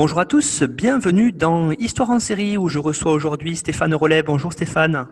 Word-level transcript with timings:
Bonjour 0.00 0.20
à 0.20 0.26
tous, 0.26 0.62
bienvenue 0.62 1.32
dans 1.32 1.72
Histoire 1.72 2.10
en 2.10 2.20
série 2.20 2.56
où 2.56 2.68
je 2.68 2.78
reçois 2.78 3.10
aujourd'hui 3.10 3.56
Stéphane 3.56 3.92
Rollet. 3.96 4.22
Bonjour 4.22 4.52
Stéphane. 4.52 5.08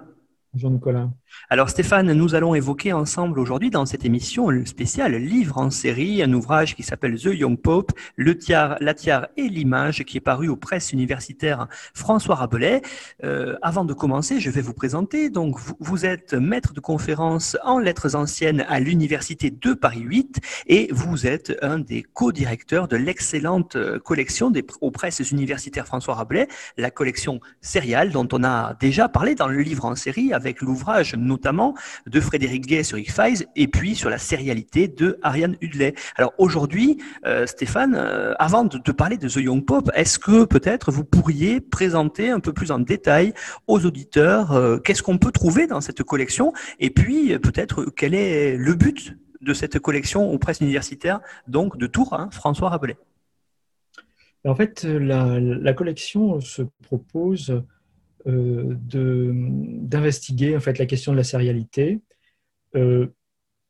Bonjour 0.56 0.70
Nicolas. 0.70 1.10
Alors 1.50 1.68
Stéphane, 1.68 2.10
nous 2.14 2.34
allons 2.34 2.54
évoquer 2.54 2.94
ensemble 2.94 3.38
aujourd'hui 3.38 3.68
dans 3.68 3.84
cette 3.84 4.06
émission 4.06 4.48
le 4.48 4.64
spécial 4.64 5.14
livre 5.14 5.58
en 5.58 5.68
série, 5.68 6.22
un 6.22 6.32
ouvrage 6.32 6.74
qui 6.74 6.82
s'appelle 6.82 7.20
The 7.20 7.26
Young 7.34 7.60
Pope, 7.60 7.92
le 8.16 8.38
tiare, 8.38 8.78
la 8.80 8.94
tiare 8.94 9.28
et 9.36 9.48
l'image, 9.48 10.04
qui 10.04 10.16
est 10.16 10.20
paru 10.20 10.48
aux 10.48 10.56
presses 10.56 10.94
universitaires 10.94 11.68
François 11.92 12.36
Rabelais. 12.36 12.80
Euh, 13.22 13.56
avant 13.60 13.84
de 13.84 13.92
commencer, 13.92 14.40
je 14.40 14.48
vais 14.48 14.62
vous 14.62 14.72
présenter. 14.72 15.28
Donc 15.28 15.58
vous, 15.58 15.74
vous, 15.78 16.06
êtes 16.06 16.32
maître 16.32 16.72
de 16.72 16.80
conférence 16.80 17.58
en 17.62 17.78
lettres 17.78 18.16
anciennes 18.16 18.64
à 18.66 18.80
l'université 18.80 19.50
de 19.50 19.74
Paris 19.74 20.00
8 20.00 20.40
et 20.68 20.88
vous 20.90 21.26
êtes 21.26 21.58
un 21.60 21.78
des 21.78 22.02
co-directeurs 22.02 22.88
de 22.88 22.96
l'excellente 22.96 23.76
collection 23.98 24.50
des, 24.50 24.64
aux 24.80 24.90
presses 24.90 25.30
universitaires 25.30 25.86
François 25.86 26.14
Rabelais, 26.14 26.48
la 26.78 26.90
collection 26.90 27.40
Serial 27.60 28.10
dont 28.10 28.28
on 28.32 28.42
a 28.42 28.74
déjà 28.80 29.10
parlé 29.10 29.34
dans 29.34 29.48
le 29.48 29.60
livre 29.60 29.84
en 29.84 29.94
série 29.94 30.32
avec 30.32 30.45
l'ouvrage 30.60 31.14
notamment 31.14 31.74
de 32.06 32.20
Frédéric 32.20 32.66
Gay 32.66 32.82
sur 32.82 32.98
X-Files 32.98 33.46
et 33.56 33.68
puis 33.68 33.94
sur 33.94 34.10
la 34.10 34.18
sérialité 34.18 34.88
de 34.88 35.18
Ariane 35.22 35.56
Hudley. 35.60 35.94
Alors 36.16 36.32
aujourd'hui, 36.38 36.98
euh, 37.26 37.46
Stéphane, 37.46 37.94
euh, 37.94 38.34
avant 38.38 38.64
de, 38.64 38.92
parler 38.92 39.16
de 39.16 39.28
The 39.28 39.36
Young 39.36 39.64
Pop, 39.64 39.90
est-ce 39.94 40.18
que 40.18 40.44
peut-être 40.44 40.90
vous 40.90 41.04
pourriez 41.04 41.60
présenter 41.60 42.30
un 42.30 42.40
peu 42.40 42.52
plus 42.52 42.70
en 42.70 42.78
détail 42.78 43.32
aux 43.66 43.84
auditeurs 43.84 44.52
euh, 44.52 44.78
qu'est-ce 44.78 45.02
qu'on 45.02 45.18
peut 45.18 45.32
trouver 45.32 45.66
dans 45.66 45.80
cette 45.80 46.02
collection 46.02 46.52
et 46.80 46.90
puis 46.90 47.38
peut-être 47.38 47.84
quel 47.96 48.14
est 48.14 48.56
le 48.56 48.74
but 48.74 49.16
de 49.40 49.54
cette 49.54 49.78
collection 49.78 50.30
aux 50.30 50.38
presses 50.38 50.60
universitaires, 50.60 51.20
donc 51.46 51.76
de 51.76 51.86
Tours, 51.86 52.14
hein, 52.14 52.28
François 52.32 52.70
Rabelais? 52.70 52.96
En 54.44 54.54
fait, 54.54 54.84
la, 54.84 55.72
collection 55.72 56.40
se 56.40 56.62
propose 56.82 57.62
d'investiguer 58.26 60.56
en 60.56 60.60
fait 60.60 60.78
la 60.78 60.86
question 60.86 61.12
de 61.12 61.16
la 61.16 61.24
sérialité, 61.24 62.00
euh, 62.74 63.06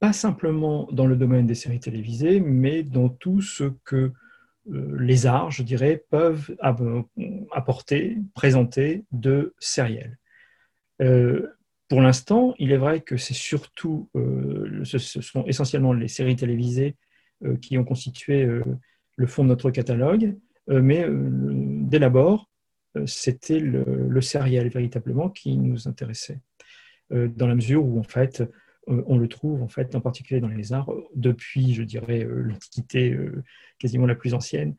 pas 0.00 0.12
simplement 0.12 0.88
dans 0.92 1.06
le 1.06 1.16
domaine 1.16 1.46
des 1.46 1.54
séries 1.54 1.80
télévisées, 1.80 2.40
mais 2.40 2.82
dans 2.82 3.08
tout 3.08 3.40
ce 3.40 3.72
que 3.84 4.12
euh, 4.72 4.96
les 4.98 5.26
arts, 5.26 5.50
je 5.50 5.62
dirais, 5.62 6.04
peuvent 6.10 6.56
apporter, 7.52 8.18
présenter 8.34 9.04
de 9.12 9.54
sériel. 9.58 10.18
Euh, 11.02 11.46
pour 11.88 12.00
l'instant, 12.00 12.54
il 12.58 12.72
est 12.72 12.76
vrai 12.76 13.00
que 13.00 13.16
c'est 13.16 13.34
surtout, 13.34 14.08
euh, 14.16 14.82
ce, 14.84 14.98
sont 14.98 15.44
essentiellement 15.46 15.92
les 15.92 16.08
séries 16.08 16.36
télévisées 16.36 16.96
euh, 17.44 17.56
qui 17.56 17.78
ont 17.78 17.84
constitué 17.84 18.48
le 19.16 19.26
fond 19.26 19.44
de 19.44 19.48
notre 19.48 19.70
catalogue, 19.70 20.36
mais 20.68 21.06
dès 21.08 22.00
l'abord, 22.00 22.50
c'était 23.04 23.60
le, 23.60 23.84
le, 24.08 24.68
véritablement 24.68 25.28
qui 25.28 25.56
nous 25.56 25.88
intéressait, 25.88 26.40
euh, 27.12 27.28
dans 27.28 27.46
la 27.46 27.54
mesure 27.54 27.84
où 27.84 27.98
en 28.00 28.02
fait 28.02 28.42
euh, 28.88 29.02
on 29.06 29.16
le 29.16 29.28
trouve 29.28 29.62
en 29.62 29.68
fait 29.68 29.94
en 29.94 30.00
particulier 30.00 30.40
dans 30.40 30.48
les 30.48 30.72
arts 30.72 30.90
depuis, 31.14 31.74
je 31.74 31.82
dirais, 31.82 32.24
euh, 32.24 32.42
l'Antiquité 32.42 33.16
quasiment 33.78 34.06
la 34.06 34.14
plus 34.14 34.34
ancienne 34.34 34.74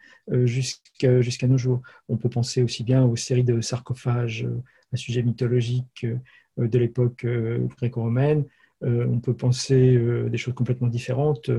jusqu'à 0.46 1.48
nos 1.48 1.58
jours. 1.58 1.82
On 2.10 2.18
peut 2.18 2.30
penser 2.30 2.62
aussi 2.64 2.84
bien 2.84 3.04
aux 3.04 3.16
séries 3.16 3.44
de 3.44 3.62
sarcophages, 3.62 4.48
un 4.92 4.96
sujet 4.98 5.24
mythologique 5.24 6.06
de 6.58 6.80
l'époque 6.80 7.26
gréco-romaine. 7.78 8.46
on 8.82 9.20
peut 9.20 9.36
penser 9.36 9.98
des 10.30 10.38
choses 10.38 10.56
complètement 10.56 10.88
différentes 10.88 11.52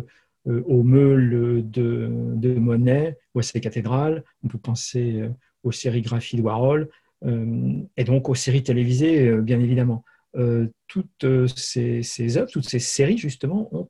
aux 0.47 0.83
meules 0.83 1.71
de, 1.71 2.09
de 2.11 2.55
Monet 2.55 3.17
ou 3.35 3.39
à 3.39 3.43
ses 3.43 3.61
cathédrales. 3.61 4.25
On 4.43 4.49
peut 4.49 4.59
penser 4.59 5.23
aux 5.63 5.73
sérigraphies 5.73 6.37
de 6.37 6.43
Warhol 6.43 6.89
euh, 7.25 7.81
et 7.97 8.05
donc 8.05 8.29
aux 8.29 8.35
séries 8.35 8.63
télévisées, 8.63 9.29
euh, 9.29 9.41
bien 9.41 9.61
évidemment. 9.61 10.05
Euh, 10.37 10.69
toutes 10.87 11.27
ces, 11.57 12.37
œuvres, 12.37 12.51
toutes 12.51 12.69
ces 12.69 12.79
séries, 12.79 13.19
justement, 13.19 13.69
ont 13.75 13.89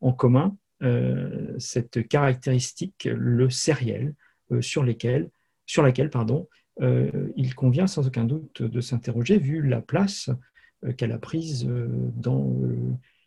en 0.00 0.12
commun 0.12 0.56
cette 1.58 2.06
caractéristique, 2.06 3.08
le 3.10 3.50
sériel, 3.50 4.14
sur, 4.60 4.84
lesquels, 4.84 5.28
sur 5.66 5.82
laquelle 5.82 6.08
pardon, 6.08 6.48
il 6.80 7.54
convient 7.56 7.88
sans 7.88 8.06
aucun 8.06 8.24
doute 8.24 8.62
de 8.62 8.80
s'interroger, 8.80 9.38
vu 9.38 9.66
la 9.66 9.82
place 9.82 10.30
qu'elle 10.96 11.10
a 11.10 11.18
prise 11.18 11.66
dans, 11.66 12.56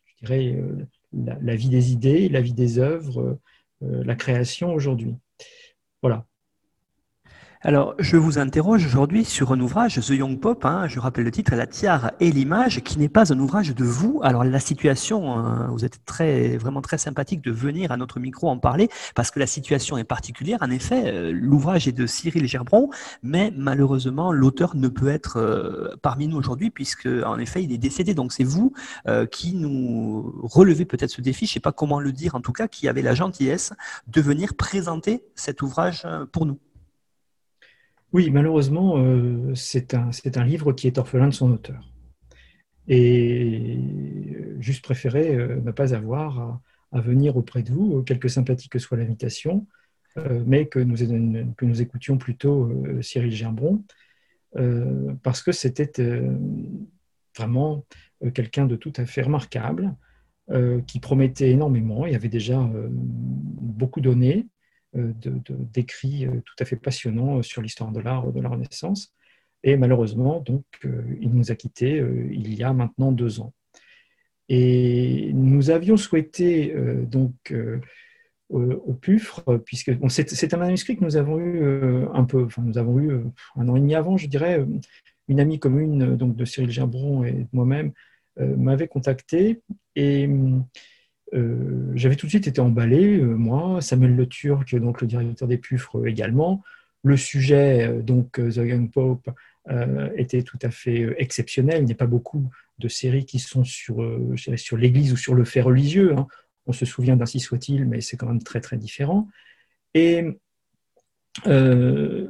je 0.06 0.26
dirais, 0.26 0.64
la, 1.12 1.56
vie 1.56 1.68
des 1.68 1.92
idées, 1.92 2.30
la 2.30 2.42
vie 2.42 2.54
des 2.54 2.80
œuvres, 2.80 3.38
la 3.82 4.16
création 4.16 4.74
aujourd'hui. 4.74 5.16
Voilà. 6.02 6.26
Alors, 7.64 7.94
je 8.00 8.18
vous 8.18 8.40
interroge 8.40 8.84
aujourd'hui 8.88 9.24
sur 9.24 9.52
un 9.52 9.60
ouvrage, 9.60 10.00
The 10.02 10.10
Young 10.10 10.40
Pop, 10.40 10.66
hein, 10.66 10.88
je 10.88 11.00
rappelle 11.00 11.26
le 11.26 11.30
titre, 11.30 11.54
La 11.54 11.68
tiare 11.68 12.12
et 12.20 12.32
l'image, 12.32 12.82
qui 12.82 12.98
n'est 12.98 13.08
pas 13.08 13.32
un 13.32 13.38
ouvrage 13.38 13.76
de 13.76 13.84
vous. 13.84 14.20
Alors, 14.24 14.44
la 14.44 14.60
situation, 14.60 15.38
hein, 15.38 15.68
vous 15.70 15.86
êtes 15.86 16.04
très, 16.04 16.58
vraiment 16.58 16.82
très 16.82 16.98
sympathique 16.98 17.42
de 17.42 17.52
venir 17.52 17.92
à 17.92 17.98
notre 17.98 18.20
micro 18.20 18.50
en 18.50 18.58
parler, 18.58 18.90
parce 19.14 19.30
que 19.30 19.38
la 19.38 19.46
situation 19.46 19.96
est 20.00 20.04
particulière. 20.04 20.58
En 20.62 20.72
effet, 20.72 21.04
euh, 21.06 21.32
l'ouvrage 21.32 21.88
est 21.88 21.92
de 21.92 22.08
Cyril 22.08 22.48
Gerbron, 22.48 22.90
mais 23.22 23.54
malheureusement, 23.56 24.32
l'auteur 24.32 24.76
ne 24.76 24.88
peut 24.88 25.10
être 25.10 25.38
euh, 25.38 25.96
parmi 26.02 26.28
nous 26.28 26.38
aujourd'hui, 26.38 26.72
puisque, 26.72 27.06
en 27.06 27.38
effet, 27.38 27.64
il 27.64 27.72
est 27.72 27.78
décédé. 27.78 28.16
Donc, 28.16 28.32
c'est 28.34 28.44
vous 28.44 28.74
euh, 29.08 29.28
qui 29.28 29.54
nous 29.54 30.34
relevez 30.42 30.86
peut-être 30.86 31.12
ce 31.12 31.22
défi, 31.22 31.46
je 31.46 31.52
ne 31.52 31.54
sais 31.54 31.60
pas 31.60 31.74
comment 31.74 32.00
le 32.00 32.12
dire, 32.12 32.34
en 32.34 32.42
tout 32.42 32.54
cas, 32.54 32.68
qui 32.68 32.88
avez 32.88 33.04
la 33.04 33.14
gentillesse 33.14 33.72
de 34.08 34.20
venir 34.20 34.56
présenter 34.56 35.24
cet 35.36 35.62
ouvrage 35.62 36.08
pour 36.32 36.48
nous. 36.48 36.58
Oui, 38.14 38.30
malheureusement, 38.30 38.98
euh, 38.98 39.56
c'est 39.56 39.94
un, 39.94 40.10
un, 40.36 40.44
livre 40.44 40.74
qui 40.74 40.88
est 40.88 40.98
orphelin 40.98 41.30
de 41.30 41.34
son 41.34 41.52
auteur. 41.52 41.90
Et 42.88 43.80
juste 44.60 44.84
préféré 44.84 45.36
euh, 45.36 45.62
ne 45.62 45.72
pas 45.72 45.94
avoir 45.94 46.62
à, 46.92 47.02
venir 47.02 47.38
auprès 47.38 47.64
de 47.64 47.72
vous, 47.72 48.04
quelque 48.04 48.28
sympathique 48.28 48.74
que 48.74 48.80
soit 48.80 48.98
l'invitation, 48.98 49.66
euh, 50.18 50.44
mais 50.46 50.68
que 50.68 50.80
nous, 50.80 50.98
que 51.56 51.66
nous 51.66 51.82
écoutions 51.82 52.18
plutôt 52.18 52.66
euh, 52.66 53.02
Cyril 53.02 53.32
Gerbron, 53.32 53.84
euh, 54.58 55.14
parce 55.24 55.42
que 55.42 55.54
c'était 55.54 56.02
euh, 56.02 56.38
vraiment 57.38 57.86
quelqu'un 58.34 58.66
de 58.66 58.76
tout 58.76 58.92
à 58.98 59.06
fait 59.06 59.22
remarquable, 59.22 59.96
qui 60.86 61.00
promettait 61.00 61.52
énormément, 61.52 62.06
y 62.06 62.16
avait 62.16 62.28
déjà 62.28 62.70
beaucoup 62.92 64.02
donné, 64.02 64.48
d'écrits 64.94 66.26
de, 66.26 66.32
de, 66.32 66.40
tout 66.42 66.56
à 66.60 66.66
fait 66.66 66.76
passionnants 66.76 67.42
sur 67.42 67.62
l'histoire 67.62 67.92
de 67.92 68.00
l'art 68.00 68.32
de 68.32 68.42
la 68.42 68.50
Renaissance. 68.50 69.14
Et 69.64 69.78
malheureusement, 69.78 70.40
donc, 70.40 70.66
il 70.84 71.30
nous 71.30 71.52
a 71.52 71.56
quittés 71.56 72.04
il 72.32 72.54
y 72.56 72.64
a 72.64 72.74
maintenant 72.74 73.12
deux 73.12 73.40
ans. 73.40 73.54
Et 74.50 75.32
nous 75.34 75.70
avions 75.70 75.98
souhaité 75.98 76.76
donc 77.04 77.54
au 78.50 78.94
PUFRE, 78.94 79.60
puisque 79.64 79.92
c'est 80.10 80.54
un 80.54 80.58
manuscrit 80.58 80.98
que 80.98 81.06
nous 81.06 81.16
avons 81.16 81.40
eu 81.40 81.64
un 82.14 82.24
peu, 82.26 82.44
enfin 82.44 82.64
nous 82.64 82.78
avons 82.78 83.00
eu 83.00 83.12
un 83.56 83.70
an 83.70 83.76
et 83.76 83.80
demi 83.80 83.96
avant, 83.96 84.18
je 84.18 84.28
dirais, 84.28 84.66
une 85.28 85.40
amie 85.40 85.60
commune 85.60 86.18
donc 86.18 86.36
de 86.36 86.44
Cyril 86.44 86.72
Gerbron 86.72 87.24
et 87.24 87.48
moi-même 87.54 87.94
m'avait 88.38 88.88
contacté 88.88 89.62
et 89.96 90.28
euh, 91.34 91.92
j'avais 91.96 92.16
tout 92.16 92.26
de 92.26 92.32
suite 92.32 92.48
été 92.48 92.60
emballé, 92.60 93.20
euh, 93.20 93.26
moi, 93.26 93.82
Samuel 93.82 94.16
Le 94.16 94.28
Turc, 94.28 94.76
donc 94.76 95.02
le 95.02 95.08
directeur 95.08 95.48
des 95.48 95.58
Puffres 95.58 96.06
également. 96.08 96.64
Le 97.04 97.18
sujet, 97.18 97.88
euh, 97.88 98.02
donc 98.02 98.34
The 98.34 98.58
Young 98.58 98.92
Pope, 98.92 99.30
était 100.18 100.42
tout 100.42 100.58
à 100.64 100.72
fait 100.72 101.14
exceptionnel. 101.20 101.84
Il 101.84 101.86
n'y 101.86 101.92
a 101.92 101.96
pas 101.96 102.08
beaucoup 102.08 102.50
de 102.80 102.88
séries 102.88 103.26
qui 103.26 103.38
sont 103.38 103.64
sur, 103.64 104.02
l'Église 104.76 105.14
ou 105.14 105.18
sur 105.18 105.36
le 105.36 105.46
fait 105.46 105.62
religieux. 105.62 106.16
Hein. 106.18 106.26
On 106.66 106.74
se 106.74 106.84
souvient 106.84 107.16
d'Ainsi 107.16 107.40
soit-il, 107.40 107.86
mais 107.86 108.02
c'est 108.02 108.18
quand 108.18 108.26
même 108.26 108.42
très 108.42 108.60
très 108.60 108.76
différent. 108.76 109.30
Et 109.94 110.26
euh, 111.46 112.28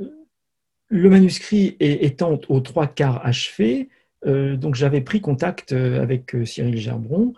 le 0.89 1.09
manuscrit 1.09 1.77
étant 1.79 2.37
aux 2.49 2.59
trois 2.59 2.87
quarts 2.87 3.25
achevé, 3.25 3.87
euh, 4.25 4.57
donc 4.57 4.75
j'avais 4.75 4.99
pris 4.99 5.21
contact 5.21 5.71
avec 5.71 6.35
Cyril 6.43 6.77
Gerbron 6.77 7.33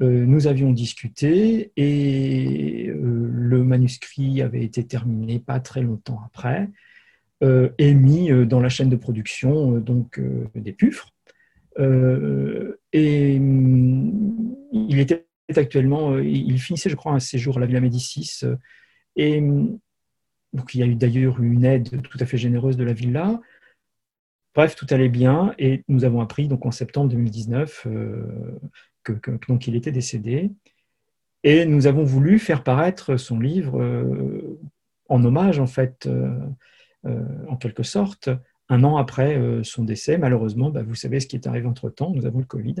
nous 0.00 0.46
avions 0.46 0.72
discuté 0.72 1.72
et 1.76 2.92
le 2.94 3.64
manuscrit 3.64 4.42
avait 4.42 4.62
été 4.62 4.86
terminé 4.86 5.38
pas 5.38 5.58
très 5.60 5.80
longtemps 5.80 6.20
après 6.26 6.68
et 7.40 7.94
mis 7.94 8.30
dans 8.46 8.60
la 8.60 8.68
chaîne 8.68 8.90
de 8.90 8.96
production 8.96 9.78
donc 9.78 10.20
des 10.54 10.72
puffres. 10.72 11.14
et 11.78 13.38
mm, 13.38 14.54
il 14.72 14.98
était 14.98 15.26
actuellement, 15.56 16.18
il 16.18 16.60
finissait, 16.60 16.90
je 16.90 16.96
crois, 16.96 17.12
un 17.12 17.20
séjour 17.20 17.56
à 17.56 17.60
la 17.60 17.66
Villa 17.66 17.80
Médicis. 17.80 18.42
Et 19.16 19.40
mm, 19.40 19.78
donc, 20.52 20.74
il 20.74 20.80
y 20.80 20.82
a 20.82 20.86
eu 20.86 20.94
d'ailleurs 20.94 21.40
une 21.40 21.64
aide 21.64 22.02
tout 22.02 22.18
à 22.20 22.26
fait 22.26 22.38
généreuse 22.38 22.76
de 22.76 22.84
la 22.84 22.92
villa. 22.92 23.40
Bref, 24.54 24.74
tout 24.74 24.86
allait 24.90 25.10
bien 25.10 25.54
et 25.58 25.84
nous 25.88 26.04
avons 26.04 26.22
appris 26.22 26.48
donc 26.48 26.64
en 26.64 26.70
septembre 26.70 27.10
2019 27.10 27.86
euh, 29.10 29.14
que, 29.16 29.30
donc 29.48 29.66
il 29.66 29.74
était 29.76 29.92
décédé. 29.92 30.50
Et 31.42 31.64
nous 31.64 31.86
avons 31.86 32.04
voulu 32.04 32.38
faire 32.38 32.62
paraître 32.62 33.16
son 33.16 33.38
livre 33.38 33.80
euh, 33.80 34.58
en 35.08 35.24
hommage, 35.24 35.60
en 35.60 35.66
fait, 35.66 36.06
euh, 36.06 36.38
en 37.48 37.56
quelque 37.56 37.84
sorte, 37.84 38.30
un 38.68 38.82
an 38.82 38.96
après 38.96 39.40
son 39.62 39.84
décès. 39.84 40.18
Malheureusement, 40.18 40.70
bah, 40.70 40.82
vous 40.82 40.96
savez 40.96 41.20
ce 41.20 41.28
qui 41.28 41.36
est 41.36 41.46
arrivé 41.46 41.68
entre-temps, 41.68 42.12
nous 42.12 42.26
avons 42.26 42.40
le 42.40 42.46
Covid, 42.46 42.74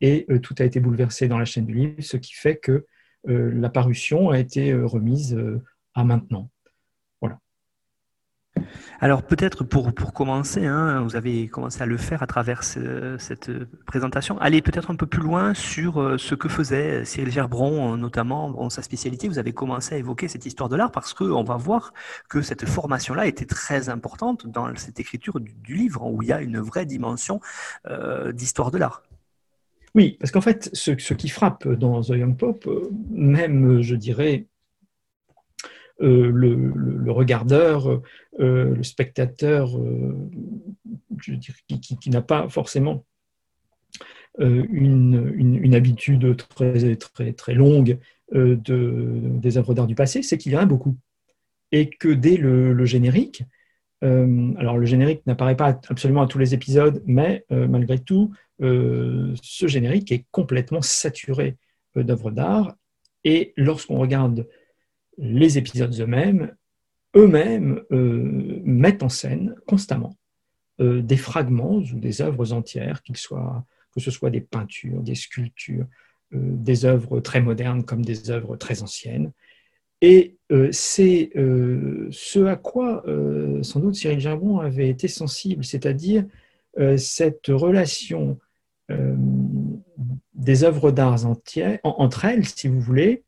et 0.00 0.26
tout 0.42 0.56
a 0.58 0.64
été 0.64 0.80
bouleversé 0.80 1.28
dans 1.28 1.38
la 1.38 1.44
chaîne 1.44 1.66
du 1.66 1.74
livre, 1.74 1.94
ce 2.00 2.16
qui 2.16 2.34
fait 2.34 2.56
que 2.56 2.84
la 3.24 3.68
parution 3.68 4.30
a 4.30 4.40
été 4.40 4.74
remise 4.74 5.38
à 5.94 6.02
maintenant. 6.02 6.50
Alors 9.02 9.22
peut-être 9.22 9.64
pour, 9.64 9.94
pour 9.94 10.12
commencer, 10.12 10.66
hein, 10.66 11.00
vous 11.00 11.16
avez 11.16 11.48
commencé 11.48 11.82
à 11.82 11.86
le 11.86 11.96
faire 11.96 12.22
à 12.22 12.26
travers 12.26 12.62
cette 12.62 13.50
présentation, 13.86 14.38
allez 14.40 14.60
peut-être 14.60 14.90
un 14.90 14.94
peu 14.94 15.06
plus 15.06 15.22
loin 15.22 15.54
sur 15.54 16.02
euh, 16.02 16.18
ce 16.18 16.34
que 16.34 16.50
faisait 16.50 17.06
Cyril 17.06 17.32
Gerbron, 17.32 17.96
notamment 17.96 18.50
dans 18.50 18.68
sa 18.68 18.82
spécialité. 18.82 19.26
Vous 19.26 19.38
avez 19.38 19.54
commencé 19.54 19.94
à 19.94 19.98
évoquer 19.98 20.28
cette 20.28 20.44
histoire 20.44 20.68
de 20.68 20.76
l'art 20.76 20.92
parce 20.92 21.14
qu'on 21.14 21.42
va 21.42 21.56
voir 21.56 21.94
que 22.28 22.42
cette 22.42 22.66
formation-là 22.66 23.26
était 23.26 23.46
très 23.46 23.88
importante 23.88 24.46
dans 24.46 24.68
cette 24.76 25.00
écriture 25.00 25.40
du, 25.40 25.74
livre, 25.74 26.06
où 26.06 26.22
il 26.22 26.28
y 26.28 26.32
a 26.32 26.42
une 26.42 26.60
vraie 26.60 26.84
dimension 26.84 27.40
euh, 27.88 28.32
d'histoire 28.32 28.70
de 28.70 28.76
l'art. 28.76 29.02
Oui, 29.94 30.18
parce 30.20 30.30
qu'en 30.30 30.42
fait, 30.42 30.68
ce, 30.74 30.92
ce, 30.98 31.14
qui 31.14 31.30
frappe 31.30 31.66
dans 31.66 32.02
The 32.02 32.10
Young 32.10 32.36
euh, 32.42 32.90
même, 33.10 33.80
je 33.80 33.94
dirais, 33.96 34.46
euh, 36.02 36.30
le, 36.32 37.12
regardeur, 37.12 38.00
euh, 38.40 38.74
le 38.74 38.82
spectateur, 38.82 39.76
euh, 39.76 40.30
qui, 42.00 42.10
n'a 42.10 42.22
pas 42.22 42.48
forcément 42.48 43.04
une, 44.38 45.74
habitude 45.74 46.36
très, 46.36 46.96
très, 46.96 47.32
très 47.34 47.52
longue 47.52 47.98
de, 48.32 49.20
des 49.22 49.58
œuvres 49.58 49.74
d'art 49.74 49.86
du 49.86 49.94
passé, 49.94 50.22
c'est 50.22 50.38
qu'il 50.38 50.52
y 50.52 50.56
en 50.56 50.60
a 50.60 50.66
beaucoup. 50.66 50.96
Et 51.72 51.90
que 51.90 52.08
dès 52.08 52.36
le, 52.36 52.84
générique, 52.86 53.44
alors 54.00 54.78
le 54.78 54.86
générique 54.86 55.26
n'apparaît 55.26 55.56
pas 55.56 55.78
absolument 55.88 56.22
à 56.22 56.26
tous 56.26 56.38
les 56.38 56.54
épisodes, 56.54 57.02
mais 57.04 57.44
malgré 57.50 57.98
tout, 57.98 58.32
ce 58.60 59.66
générique 59.66 60.12
est 60.12 60.24
complètement 60.30 60.82
saturé 60.82 61.56
d'œuvres 61.94 62.30
d'art. 62.30 62.74
Et 63.24 63.52
lorsqu'on 63.58 63.98
regarde 63.98 64.46
les 65.18 65.58
épisodes 65.58 65.94
eux-mêmes, 66.00 66.54
eux-mêmes 67.16 67.82
euh, 67.92 68.60
mettent 68.64 69.02
en 69.02 69.08
scène 69.08 69.54
constamment 69.66 70.16
euh, 70.80 71.02
des 71.02 71.16
fragments 71.16 71.76
ou 71.76 71.98
des 71.98 72.22
œuvres 72.22 72.52
entières, 72.52 73.02
que 73.02 74.00
ce 74.00 74.10
soit 74.10 74.30
des 74.30 74.40
peintures, 74.40 75.02
des 75.02 75.14
sculptures, 75.14 75.86
euh, 76.34 76.38
des 76.38 76.84
œuvres 76.84 77.20
très 77.20 77.40
modernes 77.40 77.84
comme 77.84 78.04
des 78.04 78.30
œuvres 78.30 78.56
très 78.56 78.82
anciennes. 78.82 79.32
Et 80.02 80.38
c'est 80.72 81.30
ce 81.34 82.46
à 82.46 82.56
quoi 82.56 83.04
sans 83.60 83.80
doute 83.80 83.96
Cyril 83.96 84.18
Gerbon 84.18 84.58
avait 84.58 84.88
été 84.88 85.08
sensible, 85.08 85.62
c'est-à-dire 85.62 86.24
cette 86.96 87.48
relation 87.48 88.38
des 90.32 90.64
œuvres 90.64 90.90
d'art 90.90 91.26
entre 91.82 92.24
elles, 92.24 92.46
si 92.46 92.66
vous 92.66 92.80
voulez, 92.80 93.24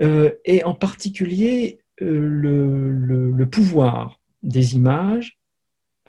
et 0.00 0.64
en 0.64 0.74
particulier 0.74 1.80
euh, 2.02 3.32
le, 3.36 3.46
pouvoir 3.46 4.20
des 4.42 4.74
images, 4.76 5.38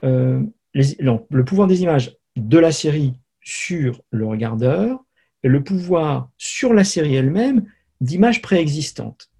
euh, 0.04 0.40
le 0.74 1.42
pouvoir 1.42 1.66
des 1.66 1.82
images 1.82 2.16
de 2.36 2.58
la 2.58 2.70
série 2.70 3.14
sur 3.40 4.02
le 4.10 4.26
regardeur 4.26 5.02
et 5.42 5.48
le 5.48 5.64
pouvoir 5.64 6.30
sur 6.36 6.74
la 6.74 6.84
série 6.84 7.14
elle-même 7.16 7.64
d'images 8.00 8.42
préexistantes 8.42 9.30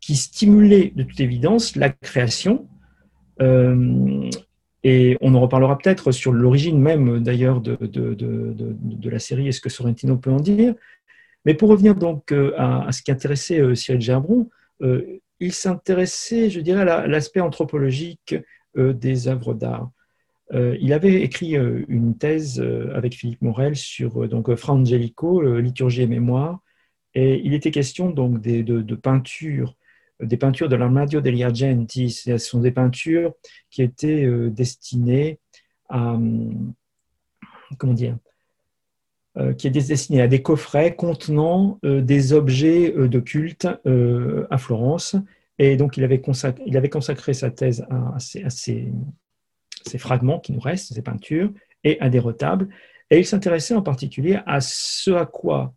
qui 0.00 0.16
stimulaient 0.16 0.92
de 0.94 1.02
toute 1.02 1.20
évidence 1.20 1.76
la 1.76 1.90
création. 1.90 2.68
et 4.84 5.18
on 5.20 5.34
en 5.34 5.40
reparlera 5.40 5.76
peut-être 5.76 6.12
sur 6.12 6.32
l'origine 6.32 6.80
même 6.80 7.22
d'ailleurs 7.22 7.60
de, 7.60 7.76
de, 7.76 9.10
la 9.10 9.18
série 9.18 9.48
et 9.48 9.52
ce 9.52 9.60
que 9.60 9.68
Sorrentino 9.68 10.16
peut 10.16 10.30
en 10.30 10.40
dire. 10.40 10.74
Mais 11.44 11.54
pour 11.54 11.70
revenir 11.70 11.94
donc 11.94 12.32
euh, 12.32 12.52
à, 12.56 12.90
ce 12.92 13.02
qui 13.02 13.10
intéressait 13.10 13.60
euh, 13.60 13.74
Cyril 13.74 14.00
Gerbron, 14.00 14.50
euh, 14.82 15.20
il 15.40 15.52
s'intéressait, 15.52 16.50
je 16.50 16.60
dirais, 16.60 16.82
à 16.82 17.06
l'aspect 17.06 17.40
anthropologique 17.40 18.34
des 18.74 19.28
œuvres 19.28 19.54
d'art. 19.54 19.90
il 20.52 20.92
avait 20.92 21.22
écrit 21.22 21.54
une 21.54 22.18
thèse 22.18 22.60
avec 22.92 23.14
Philippe 23.14 23.42
Morel 23.42 23.76
sur 23.76 24.28
donc 24.28 24.52
Fra 24.56 24.72
Angelico, 24.72 25.40
liturgie 25.58 26.02
et 26.02 26.06
mémoire, 26.08 26.60
et 27.14 27.40
il 27.44 27.54
était 27.54 27.70
question 27.70 28.10
donc 28.10 28.40
de, 28.40 28.62
de 28.62 28.94
peintures 28.94 29.76
des 30.20 30.36
peintures 30.36 30.68
de 30.68 30.74
l'Armadio 30.74 31.20
degli 31.20 31.44
Argenti. 31.44 32.10
Ce 32.10 32.36
sont 32.38 32.60
des 32.60 32.72
peintures 32.72 33.32
qui 33.70 33.82
étaient 33.82 34.28
destinées 34.50 35.38
à, 35.88 36.14
hum, 36.14 36.74
comment 37.78 37.94
dire, 37.94 38.16
qui 39.56 39.66
est 39.66 39.70
destiné 39.70 40.20
à 40.20 40.28
des 40.28 40.42
coffrets 40.42 40.96
contenant 40.96 41.78
euh, 41.84 42.00
des 42.00 42.32
objets 42.32 42.92
euh, 42.96 43.08
de 43.08 43.20
culte 43.20 43.68
à 44.50 44.58
Florence. 44.58 45.16
Et 45.58 45.76
donc, 45.76 45.96
il 45.96 46.04
avait 46.04 46.20
consacré, 46.20 46.62
il 46.66 46.76
avait 46.76 46.88
consacré 46.88 47.34
sa 47.34 47.50
thèse 47.50 47.86
à, 47.90 48.18
ces, 48.18 48.92
fragments 49.98 50.38
qui 50.38 50.52
nous 50.52 50.60
restent, 50.60 50.92
ces 50.92 51.02
peintures, 51.02 51.52
et 51.84 52.00
à 52.00 52.08
des 52.08 52.18
retables. 52.18 52.68
Et 53.10 53.18
il 53.18 53.26
s'intéressait 53.26 53.74
en 53.74 53.82
particulier 53.82 54.38
à 54.46 54.60
ce 54.60 55.12
à 55.12 55.26
quoi 55.26 55.74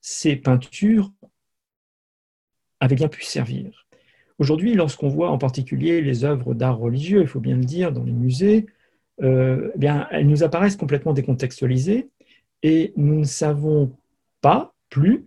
ces 0.00 0.36
peintures 0.36 1.12
avaient 2.80 2.94
bien 2.94 3.08
pu 3.08 3.24
servir. 3.24 3.86
Aujourd'hui, 4.38 4.74
lorsqu'on 4.74 5.08
voit 5.08 5.30
en 5.30 5.38
particulier 5.38 6.02
les 6.02 6.24
œuvres 6.24 6.54
d'art 6.54 6.78
religieux, 6.78 7.22
il 7.22 7.28
faut 7.28 7.40
bien 7.40 7.56
le 7.56 7.64
dire, 7.64 7.90
dans 7.90 8.04
les 8.04 8.12
musées, 8.12 8.66
eh 9.22 9.56
bien, 9.76 10.06
elles 10.10 10.28
nous 10.28 10.44
apparaissent 10.44 10.76
complètement 10.76 11.14
décontextualisées 11.14 12.10
et 12.62 12.92
nous 12.96 13.20
ne 13.20 13.24
savons 13.24 13.92
pas 14.40 14.74
plus, 14.90 15.26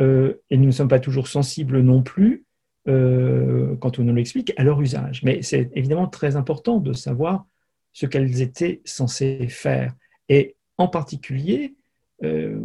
euh, 0.00 0.34
et 0.50 0.56
nous 0.56 0.66
ne 0.66 0.70
sommes 0.70 0.88
pas 0.88 1.00
toujours 1.00 1.28
sensibles 1.28 1.80
non 1.80 2.02
plus, 2.02 2.44
euh, 2.88 3.76
quand 3.76 3.98
on 3.98 4.04
nous 4.04 4.14
l'explique, 4.14 4.52
à 4.56 4.64
leur 4.64 4.80
usage. 4.80 5.22
Mais 5.22 5.42
c'est 5.42 5.70
évidemment 5.74 6.06
très 6.06 6.36
important 6.36 6.78
de 6.78 6.92
savoir 6.92 7.46
ce 7.92 8.06
qu'elles 8.06 8.42
étaient 8.42 8.80
censées 8.84 9.48
faire. 9.48 9.94
Et 10.28 10.56
en 10.78 10.88
particulier, 10.88 11.74
euh, 12.22 12.60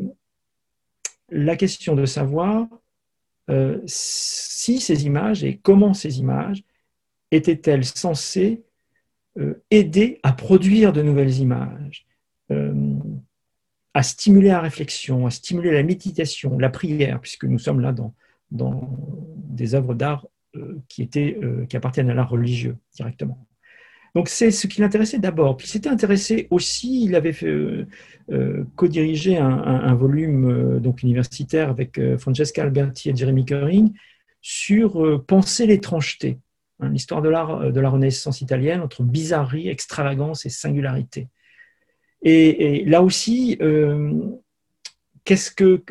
la 1.30 1.56
question 1.56 1.96
de 1.96 2.06
savoir 2.06 2.68
si 3.86 4.80
ces 4.80 5.06
images 5.06 5.44
et 5.44 5.58
comment 5.58 5.94
ces 5.94 6.20
images 6.20 6.64
étaient-elles 7.32 7.84
censées 7.84 8.64
aider 9.70 10.22
à 10.24 10.32
produire 10.32 10.94
de 10.94 11.02
nouvelles 11.02 11.38
images 11.40 12.06
à 13.94 14.04
stimuler 14.04 14.50
la 14.50 14.62
réflexion, 14.62 15.26
à 15.26 15.32
stimuler 15.32 15.72
la 15.72 15.84
méditation, 15.84 16.58
la 16.58 16.70
prière, 16.70 17.20
puisque 17.20 17.46
nous 17.46 17.60
sommes 17.60 17.82
là 17.82 17.94
dans, 17.94 18.14
des 18.52 19.76
œuvres 19.76 19.94
d'art 19.94 20.26
euh, 20.56 20.82
euh, 21.18 21.66
qui 21.66 21.78
appartiennent 21.78 22.10
à 22.10 22.14
l'art 22.14 22.30
religieux 22.30 22.78
directement. 22.96 23.46
Donc 24.16 24.28
c'est 24.28 24.52
ce 24.52 24.68
qui 24.68 24.82
l'intéressait 24.82 25.20
d'abord. 25.20 25.56
Puis 25.56 25.68
s'était 25.68 25.90
intéressé 25.90 26.48
aussi, 26.50 27.06
il 27.06 27.16
avait 27.16 27.36
euh, 27.44 27.86
co-dirigé 28.76 29.38
un, 29.38 29.94
volume 29.96 30.80
donc 30.80 31.02
universitaire 31.02 31.70
avec 31.70 32.00
Francesca 32.18 32.64
Alberti 32.64 33.10
et 33.10 33.16
Jeremy 33.16 33.46
Curring 33.46 33.94
sur 34.42 35.24
penser 35.26 35.66
l'étrangeté, 35.66 36.40
hein, 36.82 36.90
l'histoire 36.90 37.22
de 37.22 37.30
l'art 37.30 37.72
de 37.72 37.80
la 37.80 37.90
Renaissance 37.90 38.42
italienne 38.42 38.82
entre 38.82 39.04
bizarrerie, 39.04 39.70
extravagance 39.70 40.46
et 40.46 40.50
singularité. 40.50 41.30
Et, 42.22 42.84
là 42.86 43.02
aussi, 43.02 43.58
euh, 43.62 44.14
qu'est-ce 45.26 45.52
que, 45.52 45.84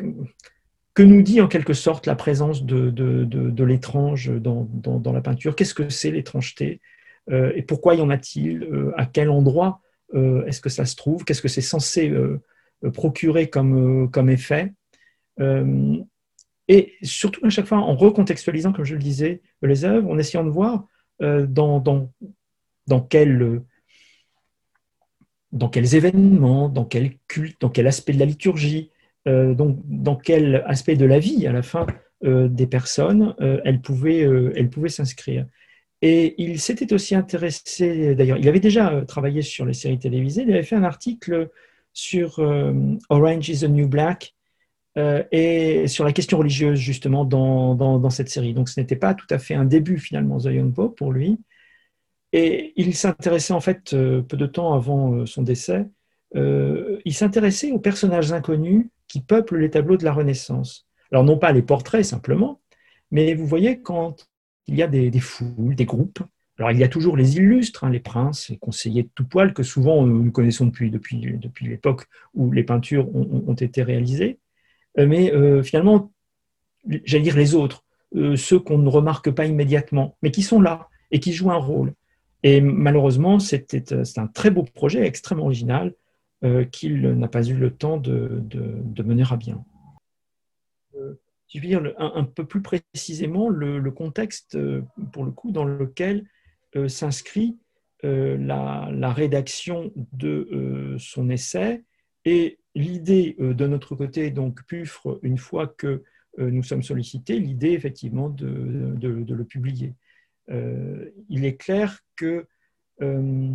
que 0.93 1.03
nous 1.03 1.21
dit 1.21 1.41
en 1.41 1.47
quelque 1.47 1.73
sorte 1.73 2.07
la 2.07 2.15
présence 2.15 2.63
de, 2.63 2.89
de, 2.89 3.25
de, 3.25 3.63
l'étrange 3.63 4.31
dans, 4.31 4.67
dans, 4.71 5.13
la 5.13 5.21
peinture? 5.21 5.55
Qu'est-ce 5.55 5.73
que 5.73 5.89
c'est 5.89 6.11
l'étrangeté 6.11 6.79
euh, 7.29 7.51
Et 7.55 7.61
pourquoi 7.61 7.95
y 7.95 8.01
en 8.01 8.09
a-t-il 8.09 8.63
euh, 8.63 8.93
À 8.97 9.05
quel 9.05 9.29
endroit 9.29 9.81
est-ce 10.45 10.59
que 10.59 10.67
ça 10.69 10.85
se 10.85 10.97
trouve? 10.97 11.23
Qu'est-ce 11.23 11.41
que 11.41 11.47
c'est 11.47 11.61
censé 11.61 12.13
procurer 12.93 13.49
comme, 13.49 14.11
comme 14.11 14.29
effet? 14.29 14.73
Et 16.67 16.95
surtout 17.01 17.45
à 17.45 17.49
chaque 17.49 17.65
fois 17.65 17.77
en 17.77 17.95
recontextualisant, 17.95 18.73
comme 18.73 18.83
je 18.83 18.95
le 18.95 19.01
disais, 19.01 19.39
les 19.61 19.85
œuvres, 19.85 20.11
en 20.11 20.17
essayant 20.17 20.43
de 20.43 20.49
voir 20.49 20.85
dans, 21.21 21.79
dans, 21.79 22.11
dans 22.87 22.99
quel 22.99 23.61
dans 25.51 25.69
quels 25.69 25.95
événements, 25.95 26.69
dans 26.69 26.85
quel 26.85 27.11
culte, 27.27 27.59
dans 27.61 27.69
quel 27.69 27.87
aspect 27.87 28.13
de 28.13 28.19
la 28.19 28.25
liturgie, 28.25 28.91
euh, 29.27 29.53
donc 29.53 29.79
dans 29.85 30.15
quel 30.15 30.63
aspect 30.65 30.95
de 30.95 31.05
la 31.05 31.19
vie, 31.19 31.45
à 31.47 31.51
la 31.51 31.61
fin, 31.61 31.85
euh, 32.23 32.47
des 32.47 32.67
personnes, 32.67 33.35
euh, 33.41 33.61
elles 33.65 33.81
pouvaient, 33.81 34.21
elles 34.55 34.69
pouvaient 34.69 34.89
s'inscrire. 34.89 35.45
Et 36.01 36.41
il 36.41 36.59
s'était 36.59 36.93
aussi 36.93 37.13
intéressé, 37.13 38.15
d'ailleurs, 38.15 38.37
il 38.37 38.47
avait 38.47 38.59
déjà 38.59 39.03
travaillé 39.07 39.43
sur 39.43 39.65
les 39.65 39.73
séries 39.73 39.99
télévisées, 39.99 40.43
il 40.47 40.53
avait 40.53 40.63
fait 40.63 40.75
un 40.75 40.83
article 40.83 41.49
sur 41.93 42.39
Orange 43.09 43.49
is 43.49 43.59
the 43.59 43.69
New 43.69 43.87
Black 43.87 44.33
et 44.95 45.87
sur 45.87 46.03
la 46.03 46.11
question 46.11 46.39
religieuse, 46.39 46.79
justement, 46.79 47.23
dans, 47.23 47.75
dans, 47.75 48.09
cette 48.09 48.29
série. 48.29 48.55
Donc 48.55 48.69
ce 48.69 48.79
n'était 48.79 48.95
pas 48.95 49.13
tout 49.13 49.27
à 49.29 49.37
fait 49.37 49.53
un 49.53 49.65
début, 49.65 49.99
finalement, 49.99 50.39
The 50.39 50.45
Young 50.45 50.73
Pope 50.73 50.97
pour 50.97 51.11
lui, 51.11 51.37
et 52.33 52.73
il 52.77 52.95
s'intéressait 52.95 53.53
en 53.53 53.59
fait, 53.59 53.93
euh, 53.93 54.21
peu 54.21 54.37
de 54.37 54.45
temps 54.45 54.73
avant 54.73 55.13
euh, 55.13 55.25
son 55.25 55.41
décès, 55.41 55.87
euh, 56.35 56.99
il 57.03 57.13
s'intéressait 57.13 57.71
aux 57.71 57.79
personnages 57.79 58.31
inconnus 58.31 58.87
qui 59.07 59.21
peuplent 59.21 59.57
les 59.57 59.69
tableaux 59.69 59.97
de 59.97 60.05
la 60.05 60.13
Renaissance. 60.13 60.87
Alors 61.11 61.25
non 61.25 61.37
pas 61.37 61.51
les 61.51 61.61
portraits 61.61 62.05
simplement, 62.05 62.61
mais 63.11 63.33
vous 63.33 63.45
voyez 63.45 63.81
quand 63.81 64.29
il 64.67 64.75
y 64.75 64.83
a 64.83 64.87
des, 64.87 65.11
foules, 65.19 65.75
des 65.75 65.85
groupes. 65.85 66.19
Alors 66.57 66.71
il 66.71 66.79
y 66.79 66.83
a 66.83 66.87
toujours 66.87 67.17
les 67.17 67.35
illustres, 67.35 67.83
hein, 67.83 67.89
les 67.89 67.99
princes, 67.99 68.47
les 68.49 68.57
conseillers 68.57 69.03
de 69.03 69.09
tout 69.13 69.27
poil 69.27 69.53
que 69.53 69.63
souvent 69.63 70.05
nous 70.05 70.31
connaissons 70.31 70.65
depuis, 70.67 70.89
depuis, 70.89 71.19
depuis 71.37 71.67
l'époque 71.67 72.05
où 72.33 72.51
les 72.51 72.63
peintures 72.63 73.13
ont, 73.13 73.55
été 73.55 73.83
réalisées. 73.83 74.39
Mais 74.97 75.33
finalement, 75.63 76.13
j'allais 76.85 77.23
dire 77.23 77.35
les 77.35 77.55
autres, 77.55 77.83
ceux 78.35 78.59
qu'on 78.59 78.77
ne 78.77 78.89
remarque 78.89 79.31
pas 79.31 79.45
immédiatement, 79.45 80.17
mais 80.21 80.31
qui 80.31 80.43
sont 80.43 80.61
là 80.61 80.87
et 81.09 81.19
qui 81.19 81.33
jouent 81.33 81.51
un 81.51 81.57
rôle. 81.57 81.93
Et 82.43 82.61
malheureusement, 82.61 83.39
c'était 83.39 83.93
euh, 83.93 84.03
un 84.17 84.27
très 84.27 84.49
beau 84.49 84.63
projet, 84.63 85.05
extrêmement 85.05 85.45
original, 85.45 85.93
euh, 86.43 86.65
qu'il 86.65 87.01
n'a 87.01 87.27
pas 87.27 87.43
eu 87.43 87.55
le 87.55 87.71
temps 87.71 87.97
de, 87.97 88.43
mener 89.03 89.23
à 89.29 89.37
bien. 89.37 89.63
Euh, 90.95 91.13
je 91.47 91.59
veux 91.59 91.67
dire 91.67 91.83
un, 91.97 92.23
peu 92.23 92.45
plus 92.45 92.61
précisément 92.61 93.49
le, 93.49 93.91
contexte, 93.91 94.57
pour 95.11 95.25
le 95.25 95.31
coup, 95.31 95.51
dans 95.51 95.65
lequel 95.65 96.25
s'inscrit 96.87 97.57
la, 98.03 99.13
rédaction 99.13 99.91
de 100.13 100.95
son 100.97 101.29
essai 101.29 101.83
et 102.23 102.57
l'idée 102.73 103.35
de 103.37 103.67
notre 103.67 103.95
côté, 103.95 104.31
donc 104.31 104.63
PUFRE, 104.63 105.19
une 105.23 105.37
fois 105.37 105.67
que 105.67 106.03
nous 106.37 106.63
sommes 106.63 106.83
sollicités, 106.83 107.37
l'idée 107.37 107.71
effectivement 107.71 108.29
de, 108.29 108.95
le 109.01 109.43
publier. 109.43 109.93
Euh, 110.49 111.09
il 111.29 111.45
est 111.45 111.55
clair 111.55 111.99
que 112.15 112.47
euh, 113.01 113.49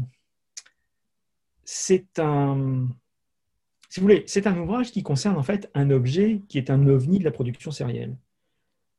c'est 1.65 2.19
un, 2.19 2.89
si 3.89 4.01
un 4.45 4.59
ouvrage 4.59 4.93
qui 4.93 5.03
concerne 5.03 5.37
en 5.37 5.43
fait 5.43 5.71
un 5.75 5.91
objet 5.91 6.43
qui 6.49 6.59
est 6.59 6.71
un 6.71 6.87
ovni 6.87 7.19
de 7.19 7.25
la 7.25 7.31
production 7.31 7.71
sérielle. 7.71 8.17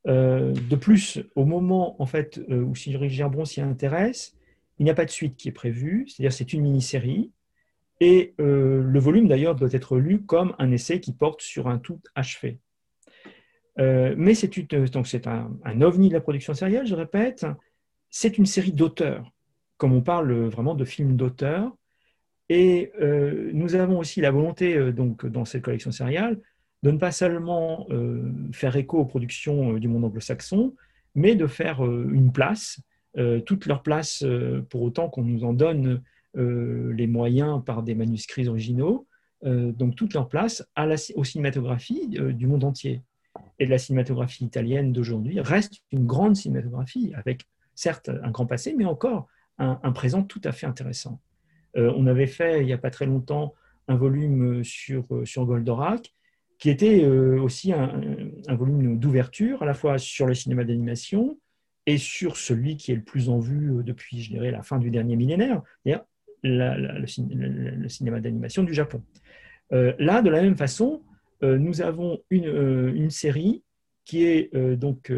Euh, 0.06 0.52
de 0.52 0.76
plus, 0.76 1.20
au 1.34 1.44
moment 1.44 2.00
en 2.00 2.06
fait 2.06 2.40
où 2.48 2.74
Cyril 2.74 3.10
Gerbron 3.10 3.44
s'y 3.44 3.60
intéresse, 3.60 4.36
il 4.78 4.84
n'y 4.84 4.90
a 4.90 4.94
pas 4.94 5.04
de 5.04 5.10
suite 5.10 5.36
qui 5.36 5.48
est 5.48 5.52
prévue, 5.52 6.06
c'est-à-dire 6.08 6.32
c'est 6.32 6.52
une 6.52 6.62
mini-série, 6.62 7.32
et 8.00 8.34
le 8.38 9.00
volume 9.00 9.26
d'ailleurs 9.26 9.56
doit 9.56 9.72
être 9.72 9.98
lu 9.98 10.22
comme 10.22 10.54
un 10.60 10.70
essai 10.70 11.00
qui 11.00 11.12
porte 11.12 11.42
sur 11.42 11.66
un 11.66 11.78
tout 11.78 12.00
achevé. 12.14 12.60
mais 13.76 14.34
c'est 14.34 15.26
un, 15.26 15.58
un, 15.64 15.80
ovni 15.80 16.08
de 16.10 16.14
la 16.14 16.20
production 16.20 16.54
sérielle, 16.54 16.86
je 16.86 16.94
répète, 16.94 17.44
c'est 18.10 18.38
une 18.38 18.46
série 18.46 18.72
d'auteurs, 18.72 19.32
comme 19.76 19.92
on 19.92 20.02
parle 20.02 20.32
vraiment 20.46 20.74
de 20.74 20.84
films 20.84 21.16
d'auteurs. 21.16 21.72
Et 22.48 22.92
euh, 23.00 23.50
nous 23.52 23.74
avons 23.74 23.98
aussi 23.98 24.20
la 24.20 24.30
volonté, 24.30 24.76
euh, 24.76 24.92
donc, 24.92 25.26
dans 25.26 25.44
cette 25.44 25.62
collection 25.62 25.92
sériale, 25.92 26.40
de 26.82 26.90
ne 26.90 26.98
pas 26.98 27.12
seulement 27.12 27.86
euh, 27.90 28.32
faire 28.52 28.76
écho 28.76 28.98
aux 28.98 29.04
productions 29.04 29.74
du 29.74 29.88
monde 29.88 30.04
anglo-saxon, 30.04 30.74
mais 31.14 31.34
de 31.34 31.46
faire 31.46 31.82
une 31.84 32.30
place, 32.30 32.80
toute 33.46 33.66
leur 33.66 33.82
place, 33.82 34.24
pour 34.70 34.82
autant 34.82 35.08
qu'on 35.08 35.24
nous 35.24 35.42
en 35.42 35.52
donne 35.52 36.02
les 36.34 37.06
moyens 37.08 37.64
par 37.64 37.82
des 37.82 37.96
manuscrits 37.96 38.46
originaux, 38.46 39.08
donc 39.42 39.96
toute 39.96 40.14
leur 40.14 40.28
place 40.28 40.64
aux 41.16 41.24
cinématographies 41.24 42.06
du 42.08 42.46
monde 42.46 42.62
entier. 42.62 43.02
Et 43.58 43.66
la 43.66 43.78
cinématographie 43.78 44.44
italienne 44.44 44.92
d'aujourd'hui 44.92 45.40
reste 45.40 45.80
une 45.90 46.06
grande 46.06 46.36
cinématographie, 46.36 47.12
avec 47.16 47.46
certes 47.78 48.10
un 48.24 48.30
grand 48.32 48.46
passé, 48.46 48.74
mais 48.76 48.84
encore 48.84 49.28
un, 49.58 49.92
présent 49.92 50.22
tout 50.22 50.40
à 50.44 50.52
fait 50.52 50.66
intéressant. 50.66 51.20
Euh, 51.76 51.92
on 51.96 52.06
avait 52.06 52.26
fait 52.26 52.60
il 52.60 52.66
n'y 52.66 52.72
a 52.72 52.78
pas 52.78 52.90
très 52.90 53.06
longtemps 53.06 53.54
un 53.86 53.96
volume 53.96 54.64
sur, 54.64 55.04
euh, 55.12 55.24
sur 55.24 55.46
Goldorak, 55.46 56.12
qui 56.58 56.70
était 56.70 57.04
euh, 57.04 57.40
aussi 57.40 57.72
un, 57.72 58.00
volume 58.48 58.98
d'ouverture, 58.98 59.62
à 59.62 59.66
la 59.66 59.74
fois 59.74 59.98
sur 59.98 60.26
le 60.26 60.34
cinéma 60.34 60.64
d'animation 60.64 61.38
et 61.86 61.98
sur 61.98 62.36
celui 62.36 62.76
qui 62.76 62.92
est 62.92 62.96
le 62.96 63.02
plus 63.02 63.28
en 63.28 63.38
vue 63.38 63.82
depuis, 63.84 64.22
je 64.22 64.30
dirais, 64.30 64.50
la 64.50 64.62
fin 64.62 64.78
du 64.78 64.90
dernier 64.90 65.14
millénaire, 65.14 65.62
c'est-à-dire 65.84 66.04
le, 66.42 67.06
cinéma 67.88 68.20
d'animation 68.20 68.64
du 68.64 68.74
Japon. 68.74 69.02
là, 69.70 70.20
de 70.20 70.30
la 70.30 70.42
même 70.42 70.56
façon, 70.56 71.02
nous 71.40 71.80
avons 71.80 72.18
une, 72.28 72.92
une, 72.94 73.10
série 73.10 73.62
qui 74.04 74.24
est 74.24 74.54
donc 74.76 75.10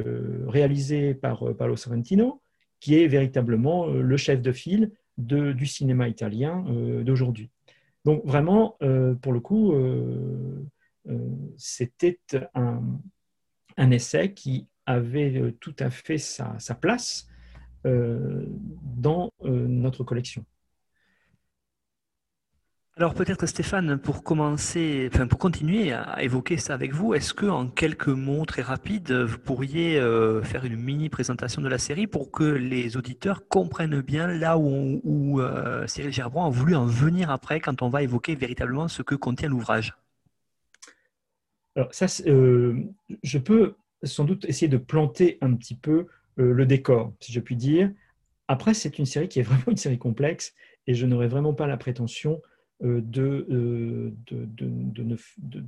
réalisée 0.47 1.14
par 1.14 1.57
Paolo 1.57 1.75
Sorrentino, 1.75 2.40
qui 2.80 2.96
est 2.96 3.06
véritablement 3.06 3.88
euh, 3.88 4.02
le 4.02 4.16
chef 4.16 4.42
de 4.42 4.52
file 4.52 4.92
du 5.18 5.66
cinéma 5.66 6.08
italien 6.08 6.64
euh, 6.68 7.04
d'aujourd'hui. 7.04 7.50
Donc 8.06 8.25
vraiment, 8.25 8.76
euh, 8.82 9.14
pour 9.14 9.34
le 9.34 9.40
coup, 9.40 9.75
c'était 11.58 12.18
un, 12.54 13.90
essai 13.90 14.32
qui 14.32 14.66
avait 14.87 15.54
tout 15.60 15.75
à 15.78 15.90
fait 15.90 16.16
sa 16.16 16.56
place 16.80 17.28
dans 17.84 19.30
notre 19.42 20.04
collection. 20.04 20.44
Alors 22.97 23.14
peut-être 23.14 23.47
Stéphane, 23.47 23.99
pour 23.99 24.25
commencer, 24.25 25.11
pour 25.28 25.38
continuer 25.38 25.92
à 25.92 26.23
évoquer 26.23 26.56
ça 26.56 26.75
avec 26.75 26.92
vous, 26.92 27.14
est-ce 27.14 27.32
que 27.32 27.47
en 27.47 27.68
quelques 27.68 28.09
mots 28.09 28.44
très 28.44 28.62
rapides, 28.62 29.12
vous 29.12 29.38
pourriez 29.38 29.99
euh, 29.99 30.42
faire 30.42 30.64
une 30.64 30.76
mini 30.76 31.09
présentation 31.09 31.62
de 31.62 31.68
la 31.68 31.78
série 31.78 32.09
pour 32.09 32.30
que 32.32 32.44
les 32.44 32.97
auditeurs 32.97 33.47
comprennent 33.47 34.00
bien 34.00 34.26
là 34.26 34.59
où, 34.59 35.40
euh, 35.40 35.87
Cyril 35.87 36.12
Gerbron 36.12 36.44
a 36.44 36.50
voulu 36.50 36.75
en 36.75 36.85
venir 36.85 37.30
après 37.30 37.61
quand 37.61 37.80
on 37.80 37.88
va 37.88 38.02
évoquer 38.02 38.35
véritablement 38.35 38.88
ce 38.88 39.02
que 39.02 39.14
contient 39.14 39.49
l'ouvrage? 39.49 39.94
Alors 41.76 41.94
ça, 41.94 42.06
euh, 42.26 42.75
je 43.23 43.38
peux 43.38 43.76
sans 44.02 44.25
doute 44.25 44.44
essayer 44.47 44.68
de 44.68 44.78
planter 44.78 45.38
un 45.40 45.54
petit 45.54 45.76
peu 45.76 46.06
le 46.37 46.64
décor, 46.64 47.12
si 47.20 47.32
je 47.32 47.40
puis 47.40 47.54
dire. 47.54 47.90
Après, 48.49 48.73
c'est 48.73 48.99
une 48.99 49.06
série 49.06 49.28
qui 49.28 49.40
est 49.40 49.42
vraiment 49.50 49.68
une 49.68 49.76
série 49.76 49.99
complexe 49.99 50.54
et 50.87 50.94
je 50.94 51.06
n'aurais 51.06 51.28
vraiment 51.28 51.54
pas 51.54 51.66
la 51.66 51.76
prétention 51.76 52.42
euh, 52.82 53.02
euh, 53.18 54.10
de, 54.26 54.46
de, 54.56 55.16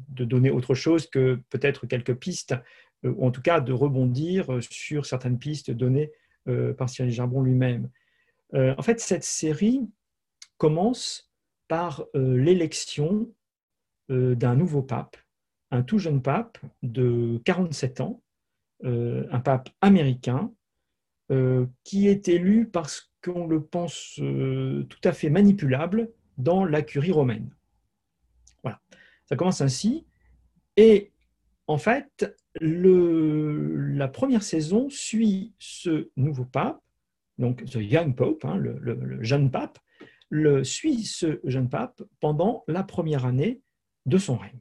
de, 0.08 0.24
donner 0.24 0.50
autre 0.50 0.74
chose 0.74 1.06
que 1.06 1.38
peut-être 1.50 1.86
quelques 1.86 2.14
pistes, 2.14 2.54
euh, 3.04 3.12
ou 3.16 3.26
en 3.26 3.30
tout 3.30 3.42
cas 3.42 3.60
de 3.60 3.72
rebondir 3.72 4.46
sur 4.62 5.04
certaines 5.04 5.38
pistes 5.38 5.70
données 5.70 6.10
par 6.76 6.88
Cyril 6.88 7.12
Jarbon 7.12 7.40
lui-même. 7.40 7.88
En 8.52 8.82
fait, 8.82 8.98
cette 8.98 9.22
série 9.22 9.80
commence 10.58 11.30
par 11.68 12.04
l'élection 12.14 13.32
d'un 14.08 14.56
nouveau 14.56 14.82
pape, 14.82 15.16
un 15.70 15.84
tout 15.84 15.98
jeune 15.98 16.20
pape 16.20 16.58
de 16.82 17.40
47 17.44 18.00
ans, 18.00 18.24
un 18.82 19.38
pape 19.38 19.70
américain, 19.80 20.52
qui 21.84 22.08
est 22.08 22.26
élu 22.26 22.66
parce 22.66 23.12
qu'on 23.22 23.46
le 23.46 23.62
pense 23.62 24.14
tout 24.16 25.00
à 25.04 25.12
fait 25.12 25.30
manipulable 25.30 26.10
dans 26.38 26.64
la 26.64 26.82
curie 26.82 27.12
romaine. 27.12 27.50
Voilà, 28.62 28.80
ça 29.26 29.36
commence 29.36 29.60
ainsi. 29.60 30.06
Et 30.76 31.12
en 31.66 31.78
fait, 31.78 32.36
le, 32.60 33.76
la 33.94 34.08
première 34.08 34.42
saison 34.42 34.88
suit 34.90 35.54
ce 35.58 36.10
nouveau 36.16 36.44
pape, 36.44 36.80
donc 37.38 37.64
the 37.64 37.76
young 37.76 38.14
pope, 38.14 38.44
hein, 38.44 38.56
le, 38.56 39.22
jeune 39.22 39.50
pape, 39.50 39.78
le, 40.28 40.64
suit 40.64 41.04
ce 41.04 41.40
jeune 41.44 41.68
pape 41.68 42.02
pendant 42.20 42.64
la 42.68 42.82
première 42.82 43.26
année 43.26 43.60
de 44.06 44.18
son 44.18 44.36
règne. 44.36 44.58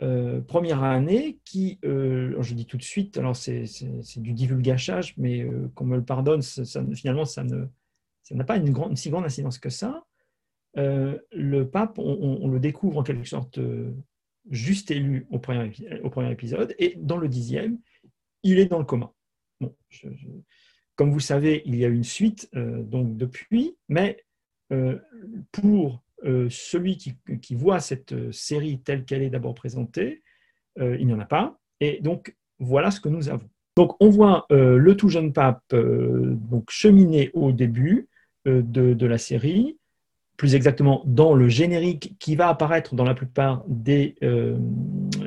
Euh, 0.00 0.40
première 0.40 0.84
année 0.84 1.40
qui, 1.44 1.80
euh, 1.84 2.40
je 2.40 2.54
dis 2.54 2.66
tout 2.66 2.76
de 2.76 2.82
suite, 2.82 3.18
alors 3.18 3.34
c'est 3.34 3.64
du 4.16 4.32
divulgachage, 4.32 5.14
mais 5.16 5.40
euh, 5.42 5.68
qu'on 5.74 5.86
me 5.86 5.96
le 5.96 6.04
pardonne, 6.04 6.42
ça, 6.42 6.84
finalement 6.94 7.24
ça 7.24 7.42
n'a 7.42 8.44
pas 8.44 8.56
une 8.56 8.96
si 8.96 9.10
grande 9.10 9.24
incidence 9.24 9.58
que 9.58 9.70
ça. 9.70 10.04
Euh, 10.78 11.18
le 11.32 11.68
pape, 11.68 11.98
on, 11.98 12.48
le 12.48 12.60
découvre 12.60 12.98
en 12.98 13.02
quelque 13.02 13.28
sorte 13.28 13.58
euh, 13.58 13.92
juste 14.48 14.90
élu 14.90 15.26
au 15.30 15.38
premier, 15.38 15.72
au 16.04 16.10
premier 16.10 16.30
épisode, 16.30 16.74
et 16.78 16.94
dans 16.98 17.16
le 17.16 17.28
dixième, 17.28 17.78
il 18.44 18.58
est 18.58 18.66
dans 18.66 18.78
le 18.78 18.84
coma. 18.84 19.12
Comme 20.94 21.10
vous 21.10 21.20
savez, 21.20 21.62
il 21.64 21.76
y 21.76 21.84
a 21.84 21.88
une 21.88 22.04
suite 22.04 22.48
euh, 22.54 22.82
donc 22.82 23.16
depuis, 23.16 23.76
mais 23.88 24.24
pour 25.50 26.04
celui 26.50 26.98
qui, 26.98 27.54
voit 27.54 27.80
cette 27.80 28.30
série 28.32 28.80
telle 28.80 29.06
qu'elle 29.06 29.22
est 29.22 29.30
d'abord 29.30 29.54
présentée, 29.54 30.22
il 30.78 31.06
n'y 31.06 31.14
en 31.14 31.20
a 31.20 31.24
pas. 31.24 31.58
Et 31.80 32.00
donc, 32.02 32.36
voilà 32.58 32.90
ce 32.90 33.00
que 33.00 33.08
nous 33.08 33.30
avons. 33.30 33.48
Donc, 33.76 33.96
on 33.98 34.10
voit 34.10 34.44
le 34.50 34.92
tout 34.94 35.08
jeune 35.08 35.32
pape 35.32 35.74
donc, 35.74 36.68
cheminer 36.68 37.30
au 37.32 37.50
début 37.50 38.08
de, 38.44 39.06
la 39.06 39.16
série, 39.16 39.77
plus 40.38 40.54
exactement 40.54 41.02
dans 41.04 41.34
le 41.34 41.48
générique 41.48 42.16
qui 42.18 42.34
va 42.34 42.48
apparaître 42.48 42.94
dans 42.94 43.04
la 43.04 43.14
plupart 43.14 43.64
des, 43.68 44.14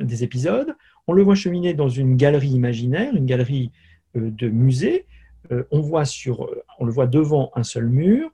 des 0.00 0.24
épisodes. 0.24 0.74
On 1.06 1.12
le 1.12 1.22
voit 1.22 1.36
cheminer 1.36 1.74
dans 1.74 1.88
une 1.90 2.16
galerie 2.16 2.48
imaginaire, 2.48 3.14
une 3.14 3.26
galerie 3.26 3.70
de 4.14 4.48
musée, 4.48 5.06
euh, 5.50 5.64
on, 5.70 5.80
voit 5.80 6.04
sur, 6.04 6.48
on 6.78 6.84
le 6.84 6.92
voit 6.92 7.06
devant 7.06 7.50
un 7.54 7.62
seul 7.62 7.88
mur 7.88 8.30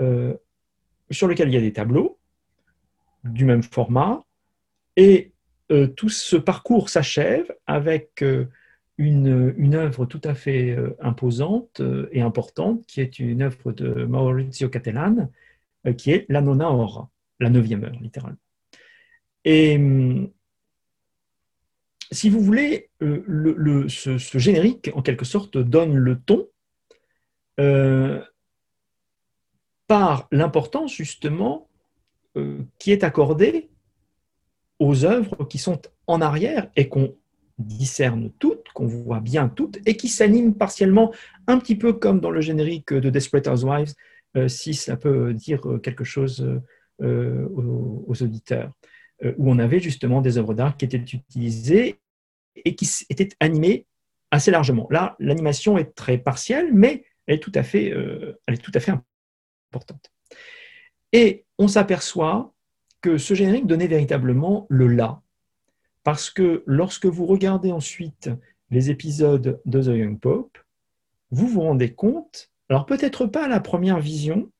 euh, 0.00 0.34
sur 1.10 1.26
lequel 1.26 1.48
il 1.48 1.54
y 1.54 1.56
a 1.56 1.60
des 1.60 1.72
tableaux 1.72 2.18
du 3.24 3.44
même 3.44 3.62
format. 3.62 4.22
Et 4.96 5.32
euh, 5.72 5.86
tout 5.88 6.08
ce 6.08 6.36
parcours 6.36 6.88
s'achève 6.88 7.52
avec 7.66 8.24
une, 8.98 9.54
une, 9.56 9.74
œuvre 9.74 10.06
tout 10.06 10.20
à 10.24 10.34
fait 10.34 10.76
imposante 11.00 11.82
et 12.12 12.20
importante, 12.20 12.86
qui 12.86 13.00
est 13.00 13.18
une 13.18 13.42
œuvre 13.42 13.72
de 13.72 14.04
Maurizio 14.04 14.68
Cattelan, 14.68 15.30
qui 15.92 16.12
est 16.12 16.26
La 16.28 16.40
Nona 16.40 16.70
Ora, 16.70 17.10
la 17.40 17.50
neuvième 17.50 17.84
heure, 17.84 17.98
littéralement. 18.00 18.38
Et 19.44 19.76
hum, 19.76 20.30
si 22.10 22.30
vous 22.30 22.40
voulez, 22.40 22.90
le, 23.00 23.88
ce, 23.88 24.38
générique, 24.38 24.90
en 24.94 25.02
quelque 25.02 25.24
sorte, 25.24 25.58
donne 25.58 25.96
le 25.96 26.18
ton 26.18 26.48
euh, 27.60 28.22
par 29.86 30.28
l'importance 30.30 30.92
justement 30.92 31.68
euh, 32.36 32.62
qui 32.78 32.92
est 32.92 33.04
accordée 33.04 33.70
aux 34.78 35.04
œuvres 35.04 35.44
qui 35.44 35.58
sont 35.58 35.80
en 36.06 36.20
arrière 36.20 36.68
et 36.76 36.88
qu'on 36.88 37.14
discerne 37.58 38.32
toutes, 38.38 38.68
qu'on 38.74 38.86
voit 38.86 39.20
bien 39.20 39.48
toutes, 39.48 39.78
et 39.86 39.96
qui 39.96 40.08
s'animent 40.08 40.54
partiellement, 40.54 41.12
un 41.46 41.58
petit 41.58 41.76
peu 41.76 41.92
comme 41.92 42.20
dans 42.20 42.30
le 42.30 42.40
générique 42.40 42.92
de 42.92 43.10
Desperate 43.10 43.46
Housewives, 43.46 43.90
euh, 43.90 44.13
si 44.48 44.74
ça 44.74 44.96
peut 44.96 45.32
dire 45.34 45.60
quelque 45.82 46.04
chose 46.04 46.60
aux, 47.00 47.04
aux, 47.04 48.22
auditeurs, 48.22 48.72
où 49.36 49.50
on 49.50 49.58
avait 49.58 49.80
justement 49.80 50.20
des 50.20 50.38
œuvres 50.38 50.54
d'art 50.54 50.76
qui 50.76 50.84
étaient 50.84 50.96
utilisées 50.96 52.00
et 52.64 52.74
qui 52.74 52.88
étaient 53.10 53.30
animées 53.40 53.86
assez 54.34 54.50
largement. 54.50 54.88
Là, 54.90 55.16
l'animation 55.20 55.78
est 55.78 55.94
très 55.94 56.18
partielle, 56.18 56.72
mais 56.72 57.04
elle 57.26 57.36
est 57.36 57.40
tout 57.40 57.52
à 57.54 57.62
fait, 57.62 57.92
euh, 57.92 58.38
elle 58.46 58.54
est 58.54 58.62
tout 58.62 58.72
à 58.74 58.80
fait 58.80 58.92
importante. 59.72 60.12
Et 61.12 61.44
on 61.58 61.68
s'aperçoit 61.68 62.52
que 63.00 63.18
ce 63.18 63.34
générique 63.34 63.66
donnait 63.66 63.86
véritablement 63.86 64.66
le 64.68 64.88
là. 64.88 65.22
Parce 66.02 66.30
que 66.30 66.62
lorsque 66.66 67.06
vous 67.06 67.26
regardez 67.26 67.70
ensuite 67.70 68.28
les 68.70 68.90
épisodes 68.90 69.60
de 69.64 69.82
The 69.82 69.96
Young 69.96 70.18
Pope, 70.18 70.58
vous 71.30 71.46
vous 71.46 71.60
rendez 71.60 71.94
compte, 71.94 72.50
alors 72.68 72.86
peut-être 72.86 73.26
pas 73.26 73.48
la 73.48 73.60
première 73.60 74.00
vision, 74.00 74.50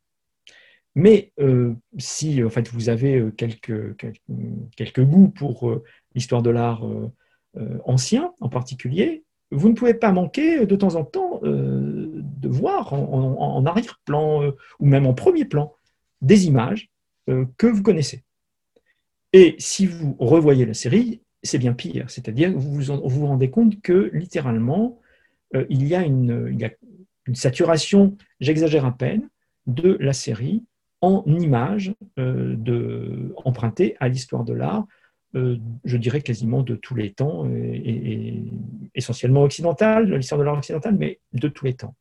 mais 0.94 1.32
euh, 1.40 1.74
si 1.98 2.42
en 2.42 2.50
fait, 2.50 2.68
vous 2.68 2.88
avez 2.88 3.16
euh, 3.16 3.30
quelques, 3.30 3.96
quelques, 4.76 5.04
goûts 5.04 5.28
pour 5.28 5.80
l'histoire 6.14 6.42
de 6.42 6.50
l'art 6.50 6.84
ancien 7.84 8.32
en 8.40 8.48
particulier, 8.48 9.24
vous 9.54 9.68
ne 9.68 9.74
pouvez 9.74 9.94
pas 9.94 10.12
manquer 10.12 10.66
de 10.66 10.76
temps 10.76 10.96
en 10.96 11.04
temps 11.04 11.40
euh, 11.44 12.10
de 12.14 12.48
voir 12.48 12.92
en, 12.92 13.64
arrière-plan 13.66 14.42
euh, 14.42 14.50
ou 14.80 14.86
même 14.86 15.06
en 15.06 15.14
premier 15.14 15.44
plan 15.44 15.72
des 16.20 16.46
images 16.46 16.90
euh, 17.28 17.46
que 17.56 17.66
vous 17.66 17.82
connaissez. 17.82 18.24
Et 19.32 19.56
si 19.58 19.86
vous 19.86 20.16
revoyez 20.18 20.66
la 20.66 20.74
série, 20.74 21.22
c'est 21.42 21.58
bien 21.58 21.72
pire, 21.72 22.08
c'est-à-dire 22.08 22.52
que 22.52 22.58
vous 22.58 22.80
vous, 22.80 23.26
rendez 23.26 23.50
compte 23.50 23.80
que 23.82 24.10
littéralement, 24.14 25.00
il, 25.68 25.86
y 25.86 25.94
a 25.94 26.04
une, 26.04 26.48
une 27.26 27.34
saturation, 27.34 28.16
j'exagère 28.40 28.84
à 28.84 28.96
peine, 28.96 29.28
de 29.66 29.96
la 30.00 30.12
série 30.12 30.64
en 31.00 31.24
images 31.26 31.94
empruntées 33.44 33.96
à 34.00 34.08
l'histoire 34.08 34.44
de 34.44 34.52
l'art 34.52 34.86
euh, 35.36 35.56
je 35.84 35.96
dirais 35.96 36.20
quasiment 36.20 36.62
de 36.62 36.76
tous 36.76 36.94
les 36.94 37.12
temps, 37.12 37.50
et, 37.50 38.44
essentiellement 38.94 39.42
occidental, 39.42 40.14
l'histoire 40.14 40.38
de 40.38 40.44
l'art 40.44 40.58
occidental, 40.58 40.96
mais 40.96 41.18
de 41.32 41.48
tous 41.48 41.64
les 41.64 41.74
temps. 41.74 41.96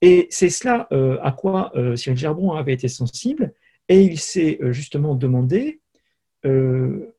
Et 0.00 0.28
c'est 0.30 0.50
cela 0.50 0.86
euh, 0.92 1.18
à 1.22 1.32
quoi 1.32 1.72
euh, 1.76 1.96
Cyril 1.96 2.18
Gerbron 2.18 2.52
avait 2.52 2.72
été 2.72 2.86
sensible, 2.86 3.52
et 3.88 4.02
il 4.02 4.18
s'est 4.18 4.58
justement 4.70 5.14
demandé, 5.14 5.80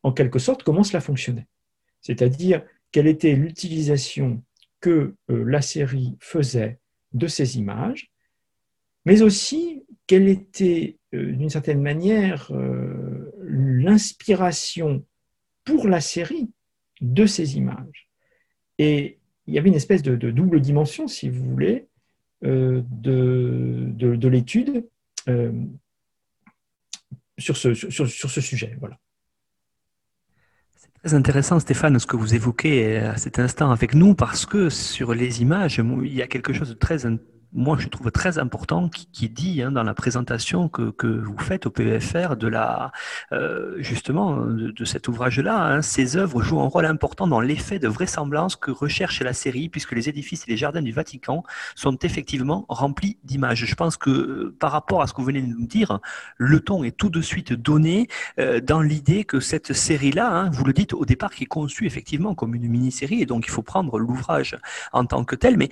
en 0.04 0.12
quelque 0.12 0.38
sorte, 0.38 0.62
comment 0.62 0.84
cela 0.84 1.02
fonctionnait. 1.02 1.48
C'est-à-dire, 2.02 2.62
quelle 2.92 3.08
était 3.08 3.34
l'utilisation 3.34 4.44
que 4.82 5.16
la 5.28 5.62
série 5.62 6.16
faisait 6.20 6.80
de 7.16 7.28
ces 7.28 7.58
images, 7.58 8.12
mais 9.06 9.24
aussi 9.24 9.84
quelle 10.06 10.30
était, 10.30 10.98
d'une 11.12 11.50
certaine 11.50 11.82
manière, 11.82 12.52
l'inspiration 13.42 15.04
pour 15.64 15.88
la 15.88 16.02
série 16.02 16.50
de 17.02 17.26
ces 17.26 17.58
images. 17.58 18.10
Et 18.78 19.18
il 19.48 19.54
y 19.54 19.58
avait 19.58 19.70
une 19.70 19.76
espèce 19.76 20.02
de, 20.04 20.16
double 20.16 20.60
dimension, 20.60 21.08
si 21.08 21.30
vous 21.30 21.44
voulez, 21.44 21.88
euh, 22.44 22.82
de, 22.90 23.92
de, 23.96 24.28
l'étude 24.28 24.88
euh, 25.28 25.52
sur, 27.38 27.58
ce, 27.58 27.74
sur, 27.74 28.08
sur, 28.08 28.30
ce 28.30 28.42
sujet. 28.42 28.76
Voilà. 28.80 29.00
Très 31.06 31.14
intéressant, 31.14 31.60
Stéphane, 31.60 32.00
ce 32.00 32.08
que 32.08 32.16
vous 32.16 32.34
évoquez 32.34 32.98
à 32.98 33.16
cet 33.18 33.38
instant 33.38 33.70
avec 33.70 33.94
nous, 33.94 34.16
parce 34.16 34.48
que 34.48 34.72
sur 34.72 35.14
les 35.14 35.44
images, 35.44 35.80
il 36.04 36.12
y 36.12 36.24
a 36.24 36.26
quelque 36.26 36.52
chose 36.52 36.70
de 36.70 36.74
très 36.74 37.06
intéressant 37.06 37.35
moi, 37.56 37.78
je 37.80 37.88
trouve 37.88 38.12
très 38.12 38.38
important 38.38 38.90
qui, 38.90 39.30
dit 39.30 39.62
hein, 39.62 39.72
dans 39.72 39.84
la 39.84 39.94
présentation 39.94 40.68
que, 40.68 40.92
que, 40.92 41.08
vous 41.08 41.38
faites 41.38 41.66
au 41.66 41.70
PEFR 41.70 42.36
de 42.36 42.48
la, 42.48 42.92
euh, 43.32 43.76
justement, 43.80 44.42
de, 44.42 44.86
cet 44.86 45.08
ouvrage-là, 45.08 45.64
hein, 45.64 45.82
ces 45.82 46.18
œuvres 46.18 46.42
jouent 46.42 46.60
un 46.60 46.68
rôle 46.68 46.86
important 46.86 47.28
dans 47.28 47.40
l'effet 47.40 47.80
de 47.80 47.88
vraisemblance 47.88 48.58
que 48.58 48.72
recherche 48.72 49.22
la 49.22 49.32
série, 49.32 49.70
puisque 49.70 49.94
les 49.94 50.10
édifices 50.10 50.44
et 50.48 50.52
les 50.52 50.58
jardins 50.58 50.82
du 50.82 50.92
Vatican 50.92 51.44
sont 51.76 51.98
effectivement 52.00 52.66
remplis 52.68 53.18
d'images. 53.24 53.66
Je 53.66 53.76
pense 53.76 53.96
que 53.96 54.10
euh, 54.10 54.56
par 54.60 54.74
rapport 54.74 55.02
à 55.02 55.08
ce 55.08 55.14
que 55.14 55.22
vous 55.22 55.28
venez 55.28 55.42
de 55.42 55.48
nous 55.48 55.66
dire, 55.66 56.00
le 56.38 56.60
ton 56.60 56.84
est 56.84 56.96
tout 56.96 57.10
de 57.10 57.22
suite 57.22 57.54
donné 57.54 58.10
euh, 58.38 58.60
dans 58.60 58.82
l'idée 58.82 59.24
que 59.24 59.40
cette 59.40 59.72
série-là, 59.72 60.30
hein, 60.30 60.50
vous 60.52 60.66
le 60.66 60.74
dites 60.74 60.94
au 60.94 61.06
départ, 61.06 61.34
qui 61.34 61.44
est 61.44 61.48
conçue 61.48 61.86
effectivement 61.86 62.36
comme 62.36 62.54
une 62.54 62.68
mini-série, 62.68 63.22
et 63.22 63.26
donc 63.26 63.46
il 63.48 63.52
faut 63.52 63.64
prendre 63.64 63.98
l'ouvrage 63.98 64.58
en 64.92 65.06
tant 65.06 65.24
que 65.24 65.38
tel, 65.38 65.56
mais 65.56 65.70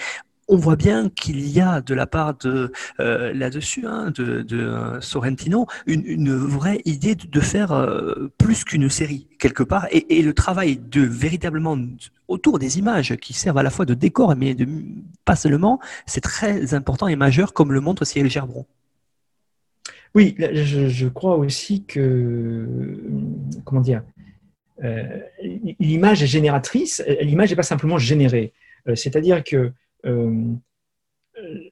on 0.48 0.56
voit 0.56 0.76
bien 0.76 1.10
qu'il 1.10 1.48
y 1.48 1.60
a 1.60 1.82
de 1.82 1.94
la 1.94 2.08
part 2.08 2.38
de 2.38 2.72
euh, 3.00 3.34
là-dessus, 3.34 3.86
hein, 3.86 4.12
de, 4.16 4.46
euh, 4.52 5.00
Sorrentino, 5.02 5.68
une, 5.86 6.36
vraie 6.36 6.82
idée 6.86 7.16
de, 7.16 7.40
faire 7.40 7.72
euh, 7.72 8.32
plus 8.38 8.64
qu'une 8.64 8.90
série 8.90 9.28
quelque 9.40 9.64
part, 9.64 9.88
et, 9.92 10.22
le 10.22 10.34
travail 10.34 10.78
de 10.78 11.02
véritablement 11.02 11.78
autour 12.28 12.60
des 12.60 12.80
images 12.80 13.16
qui 13.18 13.34
servent 13.34 13.58
à 13.58 13.64
la 13.64 13.70
fois 13.70 13.86
de 13.86 13.94
décor, 13.94 14.36
mais 14.36 14.56
pas 15.26 15.36
seulement, 15.36 15.80
c'est 16.06 16.22
très 16.22 16.74
important 16.74 17.08
et 17.08 17.16
majeur, 17.16 17.54
comme 17.54 17.74
le 17.74 17.82
montre 17.82 18.06
Cyril 18.06 18.30
Gerbron. 18.30 18.66
Oui, 20.16 20.36
je, 20.38 21.08
crois 21.08 21.38
aussi 21.38 21.84
que 21.86 22.68
comment 23.66 23.82
dire, 23.82 24.04
l'image 25.80 26.22
est 26.22 26.28
génératrice. 26.28 27.04
L'image 27.22 27.50
n'est 27.50 27.56
pas 27.56 27.64
simplement 27.64 27.98
générée. 27.98 28.54
C'est-à-dire 28.96 29.44
que 29.44 29.74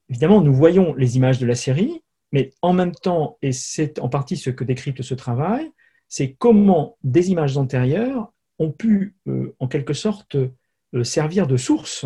évidemment, 0.10 0.41
nous 0.41 0.54
voyons 0.54 0.94
les 0.96 1.17
images 1.17 1.39
de 1.39 1.46
la 1.46 1.56
série, 1.56 2.02
mais 2.32 2.52
en 2.62 2.74
même 2.74 2.94
temps, 2.94 3.38
et 3.41 3.52
c'est 3.52 4.00
en 4.00 4.10
partie 4.10 4.38
ce 4.38 4.50
que 4.50 4.63
décrypte 4.63 5.02
ce 5.02 5.13
travail, 5.13 5.72
c'est 6.08 6.34
comment 6.34 6.98
des 7.04 7.32
images 7.32 7.58
antérieures 7.58 8.32
ont 8.60 8.72
pu, 8.72 9.15
euh, 9.28 9.56
en 9.60 9.67
quelque 9.67 9.94
sorte, 9.94 10.36
euh, 10.36 11.04
servir 11.04 11.48
de 11.48 11.58
source, 11.58 12.06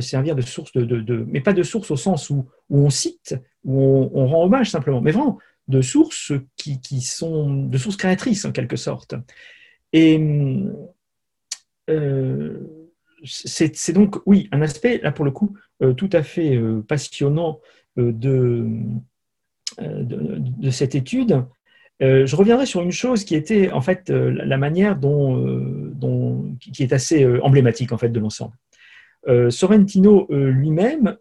servir 0.00 0.34
de 0.34 0.40
source, 0.40 0.72
de, 0.72 1.26
mais 1.28 1.42
pas 1.42 1.52
de 1.52 1.62
source 1.62 1.90
au 1.90 1.96
sens 1.96 2.30
où, 2.30 2.46
on 2.70 2.88
cite, 2.88 3.36
où 3.62 3.78
on, 3.78 4.26
rend 4.26 4.44
hommage 4.44 4.70
simplement, 4.70 5.02
mais 5.02 5.10
vraiment 5.10 5.38
de 5.68 5.82
sources 5.82 6.32
qui, 6.56 6.80
qui, 6.80 7.02
sont 7.02 7.52
de 7.66 7.76
sources 7.76 7.98
créatrices 7.98 8.46
en 8.46 8.52
quelque 8.52 8.76
sorte. 8.76 9.14
Et 9.92 10.18
c'est 13.24 13.92
donc, 13.92 14.16
oui, 14.26 14.48
un 14.52 14.62
aspect, 14.62 15.00
là 15.02 15.12
pour 15.12 15.24
le 15.24 15.30
coup, 15.30 15.56
euh, 15.82 15.92
tout 15.92 16.10
à 16.12 16.22
fait 16.22 16.56
euh, 16.56 16.82
passionnant 16.82 17.60
euh, 17.98 18.12
de, 18.12 18.66
de, 19.78 20.70
cette 20.70 20.94
étude. 20.94 21.44
je 22.00 22.36
reviendrai 22.36 22.66
sur 22.66 22.82
une 22.82 22.92
chose 22.92 23.24
qui 23.24 23.34
était 23.34 23.70
en 23.70 23.80
fait 23.80 24.10
la 24.10 24.58
manière 24.58 24.96
dont, 24.96 26.54
qui 26.60 26.82
est 26.82 26.92
assez 26.92 27.26
emblématique 27.40 27.92
en 27.92 27.98
fait 27.98 28.10
de 28.10 28.20
l'ensemble. 28.20 28.54
Sorrentino 29.48 30.26
lui-même 30.30 31.16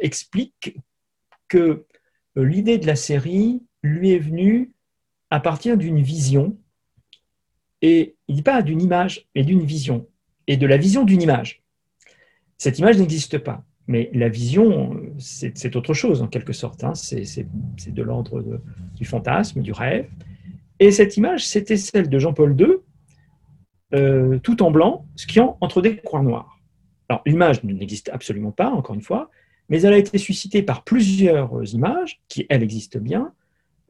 explique 0.00 0.78
que 1.48 1.84
l'idée 2.36 2.78
de 2.78 2.86
la 2.86 2.96
série 2.96 3.62
lui 3.82 4.12
est 4.12 4.18
venue 4.18 4.72
à 5.30 5.40
partir 5.40 5.76
d'une 5.76 6.00
vision, 6.00 6.56
et 7.82 8.16
il 8.28 8.32
ne 8.32 8.36
dit 8.36 8.42
pas 8.42 8.62
d'une 8.62 8.80
image, 8.80 9.26
mais 9.34 9.44
d'une 9.44 9.64
vision, 9.64 10.06
et 10.48 10.56
de 10.56 10.66
la 10.66 10.76
vision 10.76 11.04
d'une 11.04 11.22
image. 11.22 11.62
Cette 12.56 12.80
image 12.80 12.98
n'existe 12.98 13.38
pas, 13.38 13.62
mais 13.86 14.10
la 14.12 14.28
vision, 14.28 15.00
c'est 15.18 15.76
autre 15.76 15.94
chose 15.94 16.22
en 16.22 16.26
quelque 16.26 16.52
sorte, 16.52 16.82
hein. 16.82 16.94
c'est 16.94 17.46
de 17.94 18.02
l'ordre 18.02 18.60
du 18.96 19.04
fantasme, 19.04 19.62
du 19.62 19.70
rêve. 19.70 20.08
Et 20.80 20.90
cette 20.90 21.16
image, 21.16 21.46
c'était 21.46 21.76
celle 21.76 22.08
de 22.08 22.18
Jean-Paul 22.18 22.56
II, 22.58 22.78
euh, 23.94 24.38
tout 24.40 24.62
en 24.62 24.70
blanc, 24.70 25.06
skiant 25.16 25.56
entre 25.60 25.80
des 25.80 25.96
croix 25.96 26.22
noires. 26.22 26.58
Alors 27.08 27.22
l'image 27.26 27.62
n'existe 27.62 28.10
absolument 28.12 28.52
pas, 28.52 28.70
encore 28.70 28.94
une 28.94 29.02
fois, 29.02 29.30
mais 29.68 29.82
elle 29.82 29.92
a 29.92 29.98
été 29.98 30.18
suscitée 30.18 30.62
par 30.62 30.82
plusieurs 30.82 31.74
images, 31.74 32.20
qui 32.28 32.46
elles 32.48 32.62
existent 32.62 32.98
bien, 32.98 33.32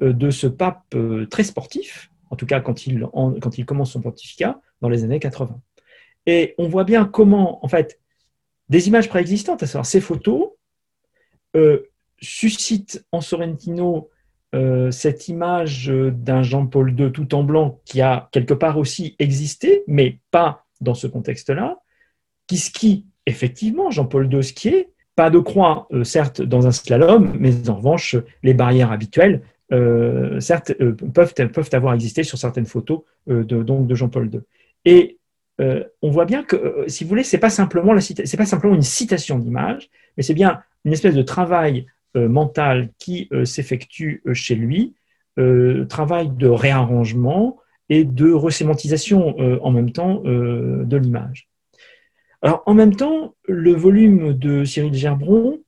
euh, 0.02 0.12
de 0.12 0.30
ce 0.30 0.46
pape 0.46 0.84
euh, 0.94 1.26
très 1.26 1.44
sportif, 1.44 2.10
en 2.30 2.36
tout 2.36 2.46
cas 2.46 2.60
quand 2.60 2.86
il, 2.86 3.06
quand 3.12 3.58
il 3.58 3.64
commence 3.64 3.92
son 3.92 4.00
pontificat, 4.00 4.60
dans 4.80 4.88
les 4.88 5.04
années 5.04 5.18
80. 5.18 5.60
Et 6.28 6.54
on 6.58 6.68
voit 6.68 6.84
bien 6.84 7.06
comment, 7.06 7.64
en 7.64 7.68
fait, 7.68 7.98
des 8.68 8.86
images 8.86 9.08
préexistantes, 9.08 9.62
à 9.62 9.66
savoir 9.66 9.86
ces 9.86 10.00
photos, 10.00 10.50
euh, 11.56 11.88
suscitent 12.20 13.04
en 13.12 13.20
Sorrentino 13.20 14.10
cette 14.90 15.28
image 15.28 15.88
d'un 15.92 16.42
Jean-Paul 16.42 16.98
II 16.98 17.12
tout 17.12 17.34
en 17.34 17.44
blanc 17.44 17.82
qui 17.84 18.00
a 18.00 18.30
quelque 18.32 18.54
part 18.54 18.78
aussi 18.78 19.14
existé, 19.18 19.84
mais 19.86 20.20
pas 20.30 20.64
dans 20.80 20.94
ce 20.94 21.06
contexte-là, 21.06 21.76
qui 22.46 22.56
skie 22.56 23.04
effectivement 23.26 23.90
Jean-Paul 23.90 24.32
II 24.32 24.42
skiait, 24.42 24.88
pas 25.14 25.28
de 25.28 25.38
croix, 25.38 25.86
certes, 26.02 26.40
dans 26.40 26.66
un 26.66 26.70
slalom, 26.70 27.36
mais 27.38 27.68
en 27.68 27.76
revanche, 27.76 28.16
les 28.42 28.54
barrières 28.54 28.90
habituelles, 28.90 29.42
euh, 29.72 30.40
certes, 30.40 30.72
euh, 30.80 30.92
peuvent, 30.92 31.34
peuvent 31.34 31.70
avoir 31.72 31.92
existé 31.92 32.22
sur 32.22 32.38
certaines 32.38 32.66
photos 32.66 33.00
euh, 33.28 33.44
de, 33.44 33.62
de 33.62 33.94
Jean-Paul 33.94 34.30
II. 34.32 34.40
Et 34.84 35.17
on 35.58 36.10
voit 36.10 36.24
bien 36.24 36.42
que, 36.44 36.84
si 36.86 37.04
vous 37.04 37.08
voulez, 37.08 37.24
c'est 37.24 37.38
pas 37.38 37.50
simplement 37.50 37.94
pas 37.94 38.46
simplement 38.46 38.74
une 38.74 38.82
citation 38.82 39.38
d'image, 39.38 39.90
mais 40.16 40.22
c'est 40.22 40.34
bien 40.34 40.60
une 40.84 40.92
espèce 40.92 41.14
de 41.14 41.22
travail 41.22 41.86
mental 42.14 42.90
qui 42.98 43.28
s'effectue 43.44 44.22
chez 44.32 44.54
lui, 44.54 44.94
travail 45.88 46.30
de 46.30 46.48
réarrangement 46.48 47.58
et 47.88 48.04
de 48.04 48.30
resémantisation 48.30 49.36
en 49.62 49.70
même 49.70 49.92
temps 49.92 50.22
de 50.24 50.96
l'image. 50.96 51.48
Alors, 52.40 52.62
en 52.66 52.74
même 52.74 52.94
temps, 52.94 53.34
le 53.46 53.72
volume 53.72 54.34
de 54.34 54.64
Cyril 54.64 54.94
Gerbron 54.94 55.58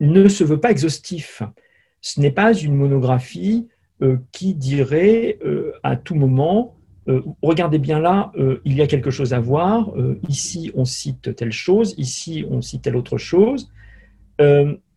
ne 0.00 0.28
se 0.28 0.44
veut 0.44 0.60
pas 0.60 0.70
exhaustif. 0.70 1.42
Ce 2.00 2.20
n'est 2.20 2.30
pas 2.30 2.52
une 2.52 2.74
monographie 2.74 3.68
euh, 4.02 4.18
qui 4.32 4.54
dirait 4.54 5.38
euh, 5.44 5.72
à 5.82 5.96
tout 5.96 6.14
moment, 6.14 6.75
euh, 7.08 7.22
regardez 7.42 7.78
bien 7.78 8.00
là, 8.00 8.32
il 8.64 8.74
y 8.74 8.82
a 8.82 8.86
quelque 8.86 9.10
chose 9.10 9.32
à 9.32 9.40
voir, 9.40 9.92
ici 10.28 10.72
on 10.74 10.84
cite 10.84 11.36
telle 11.36 11.52
chose, 11.52 11.94
ici 11.98 12.44
on 12.50 12.60
cite 12.62 12.82
telle 12.82 12.96
autre 12.96 13.18
chose, 13.18 13.70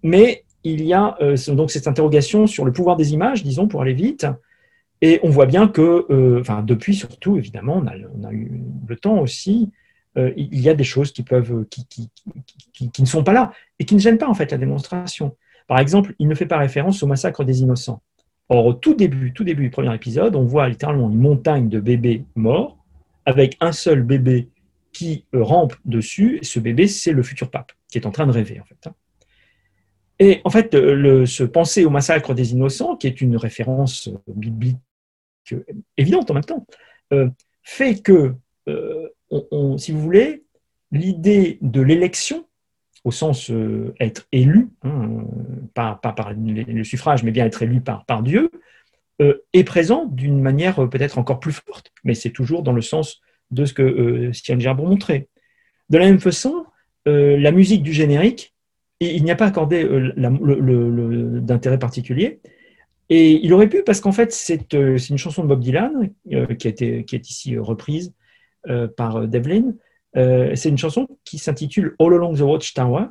mais 0.03 0.43
il 0.63 0.83
y 0.83 0.93
a 0.93 1.17
donc 1.49 1.71
cette 1.71 1.87
interrogation 1.87 2.47
sur 2.47 2.65
le 2.65 2.71
pouvoir 2.71 2.95
des 2.97 3.13
images, 3.13 3.43
disons, 3.43 3.67
pour 3.67 3.81
aller 3.81 3.93
vite, 3.93 4.25
et 5.01 5.19
on 5.23 5.29
voit 5.29 5.45
bien 5.45 5.67
que, 5.67 6.41
depuis 6.63 6.95
surtout, 6.95 7.37
évidemment, 7.37 7.83
on 7.83 7.87
a, 7.87 8.33
eu 8.33 8.61
le 8.87 8.95
temps 8.95 9.19
aussi 9.19 9.69
euh, 10.17 10.33
il 10.35 10.59
y 10.59 10.69
a 10.69 10.73
des 10.73 10.83
choses 10.83 11.11
qui, 11.11 11.23
qui, 11.23 13.01
ne 13.01 13.05
sont 13.05 13.23
pas 13.23 13.33
là 13.33 13.51
et 13.77 13.85
qui 13.85 13.93
ne 13.95 13.99
gênent 13.99 14.17
pas 14.17 14.27
en 14.27 14.33
fait 14.33 14.51
la 14.51 14.57
démonstration. 14.57 15.35
Par 15.67 15.79
exemple, 15.79 16.15
il 16.19 16.27
ne 16.27 16.35
fait 16.35 16.47
pas 16.47 16.57
référence 16.57 17.03
au 17.03 17.07
massacre 17.07 17.43
des 17.43 17.61
innocents. 17.61 18.01
Or, 18.49 18.65
au 18.65 18.73
tout 18.73 18.95
début, 18.95 19.31
tout 19.31 19.43
début 19.43 19.63
du 19.63 19.69
premier 19.69 19.93
épisode, 19.93 20.35
on 20.35 20.43
voit 20.43 20.67
littéralement 20.67 21.09
une 21.09 21.19
montagne 21.19 21.69
de 21.69 21.79
bébés 21.79 22.25
morts 22.35 22.77
avec 23.25 23.55
un 23.61 23.71
seul 23.71 24.01
bébé 24.01 24.49
qui 24.91 25.25
euh, 25.35 25.43
rampe 25.43 25.75
dessus. 25.85 26.39
Ce 26.41 26.59
bébé, 26.59 26.87
c'est 26.87 27.11
le 27.11 27.21
futur 27.21 27.51
pape 27.51 27.71
qui 27.89 27.97
est 27.97 28.05
en 28.05 28.11
train 28.11 28.25
de 28.25 28.31
rêver 28.31 28.59
en 28.59 28.65
fait. 28.65 28.87
Hein. 28.87 28.95
Et 30.19 30.41
en 30.43 30.49
fait, 30.49 30.73
le, 30.73 31.25
ce 31.25 31.43
penser 31.43 31.85
au 31.85 31.89
massacre 31.89 32.33
des 32.33 32.51
innocents, 32.51 32.97
qui 32.97 33.07
est 33.07 33.21
une 33.21 33.37
référence 33.37 34.09
biblique 34.27 34.77
évidente 35.95 36.29
en 36.29 36.33
même 36.33 36.43
temps, 36.43 36.67
euh, 37.13 37.29
fait 37.63 38.01
que 38.01 38.35
si 39.77 39.91
vous 39.91 40.01
voulez, 40.01 40.43
l'idée 40.91 41.57
de 41.61 41.81
l'élection, 41.81 42.45
au 43.03 43.11
sens 43.11 43.49
euh, 43.49 43.93
être 43.99 44.27
élu, 44.31 44.69
hein, 44.83 45.23
pas, 45.73 45.99
par 46.01 46.33
le 46.33 46.83
suffrage, 46.83 47.23
mais 47.23 47.31
bien 47.31 47.45
être 47.45 47.63
élu 47.63 47.81
par, 47.81 48.23
Dieu, 48.23 48.51
euh, 49.21 49.41
est 49.53 49.63
présent 49.63 50.05
d'une 50.05 50.41
manière 50.41 50.79
euh, 50.79 50.87
peut-être 50.87 51.17
encore 51.17 51.39
plus 51.39 51.53
forte, 51.53 51.91
mais 52.03 52.13
c'est 52.13 52.31
toujours 52.31 52.63
dans 52.63 52.73
le 52.73 52.81
sens 52.81 53.21
de 53.51 53.65
ce 53.65 53.73
que 53.73 54.29
Stian 54.33 54.59
Gerbron 54.59 54.87
montrait. 54.87 55.27
De 55.89 55.97
la 55.97 56.05
même 56.05 56.19
façon, 56.19 56.65
la 57.07 57.51
musique 57.51 57.81
du 57.81 57.93
générique, 57.93 58.53
il 58.99 59.23
n'y 59.23 59.31
a 59.31 59.35
pas 59.35 59.47
accordé 59.47 59.89
d'intérêt 60.15 61.79
particulier, 61.79 62.41
et 63.09 63.31
il 63.43 63.51
aurait 63.53 63.69
pu, 63.69 63.81
parce 63.83 63.99
qu'en 63.99 64.11
fait, 64.11 64.31
c'est 64.31 64.71
une 64.73 65.17
chanson 65.17 65.41
de 65.41 65.47
Bob 65.47 65.61
Dylan 65.61 66.11
qui, 66.59 66.67
a 66.67 66.73
qui 66.73 67.15
est 67.15 67.29
ici 67.31 67.57
reprise 67.57 68.13
par 68.95 69.27
Devlin. 69.27 69.73
Euh, 70.17 70.55
c'est 70.55 70.69
une 70.69 70.77
chanson 70.77 71.07
qui 71.23 71.37
s'intitule 71.37 71.95
All 71.99 72.13
Along 72.13 72.35
the 72.35 72.41
Watchtower 72.41 73.05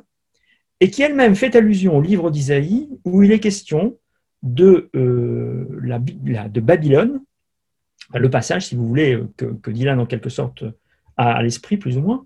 et 0.79 0.89
qui 0.89 1.01
elle-même 1.01 1.35
fait 1.35 1.55
allusion 1.55 1.97
au 1.97 2.01
livre 2.01 2.29
d'Isaïe 2.29 2.89
où 3.05 3.23
il 3.23 3.31
est 3.31 3.39
question 3.39 3.97
de, 4.43 4.89
de 4.93 6.59
Babylone, 6.61 7.21
le 8.13 8.29
passage, 8.29 8.67
si 8.67 8.75
vous 8.75 8.87
voulez, 8.87 9.21
que, 9.35 9.69
Dylan 9.69 9.99
en 9.99 10.05
quelque 10.05 10.29
sorte 10.29 10.63
a 11.17 11.33
à 11.33 11.43
l'esprit 11.43 11.75
plus 11.75 11.97
ou 11.97 12.01
moins, 12.01 12.25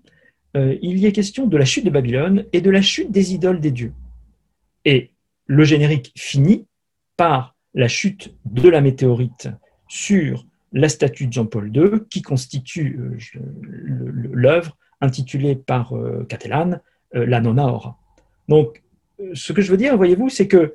il 0.54 0.98
y 0.98 1.06
est 1.06 1.12
question 1.12 1.48
de 1.48 1.56
la 1.56 1.64
chute 1.64 1.84
de 1.84 1.90
Babylone 1.90 2.44
et 2.52 2.60
de 2.60 2.70
la 2.70 2.80
chute 2.80 3.10
des 3.10 3.34
idoles 3.34 3.60
des 3.60 3.72
dieux. 3.72 3.92
Et 4.84 5.10
le 5.46 5.64
générique 5.64 6.12
finit 6.16 6.66
par 7.16 7.56
la 7.74 7.88
chute 7.88 8.34
de 8.44 8.68
la 8.68 8.80
météorite 8.80 9.48
sur 9.88 10.46
la 10.74 10.88
statue 10.88 11.28
de 11.28 11.32
Jean-Paul 11.32 11.74
II, 11.74 12.00
qui 12.10 12.20
constitue 12.20 13.00
euh, 13.00 13.40
l'œuvre 14.32 14.76
intitulée 15.00 15.54
par 15.54 15.96
euh, 15.96 16.26
Catelan, 16.28 16.80
euh, 17.14 17.24
La 17.24 17.40
Nona 17.40 17.66
Ora. 17.66 17.96
Donc, 18.48 18.82
ce 19.32 19.52
que 19.52 19.62
je 19.62 19.70
veux 19.70 19.76
dire, 19.76 19.96
voyez-vous, 19.96 20.28
c'est 20.28 20.48
que 20.48 20.74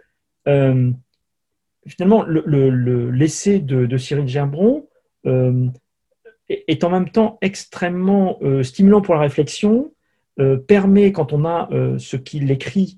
finalement, 1.86 2.26
l'essai 2.26 3.60
de, 3.60 3.98
Cyril 3.98 4.28
Gerbron 4.28 4.88
est 6.48 6.84
en 6.84 6.90
même 6.90 7.10
temps 7.10 7.38
extrêmement 7.42 8.40
stimulant 8.64 9.02
pour 9.02 9.14
la 9.14 9.22
réflexion, 9.22 9.94
permet, 10.66 11.12
quand 11.12 11.34
on 11.34 11.46
a 11.46 11.70
ce 12.00 12.16
qu'il 12.16 12.50
écrit, 12.50 12.98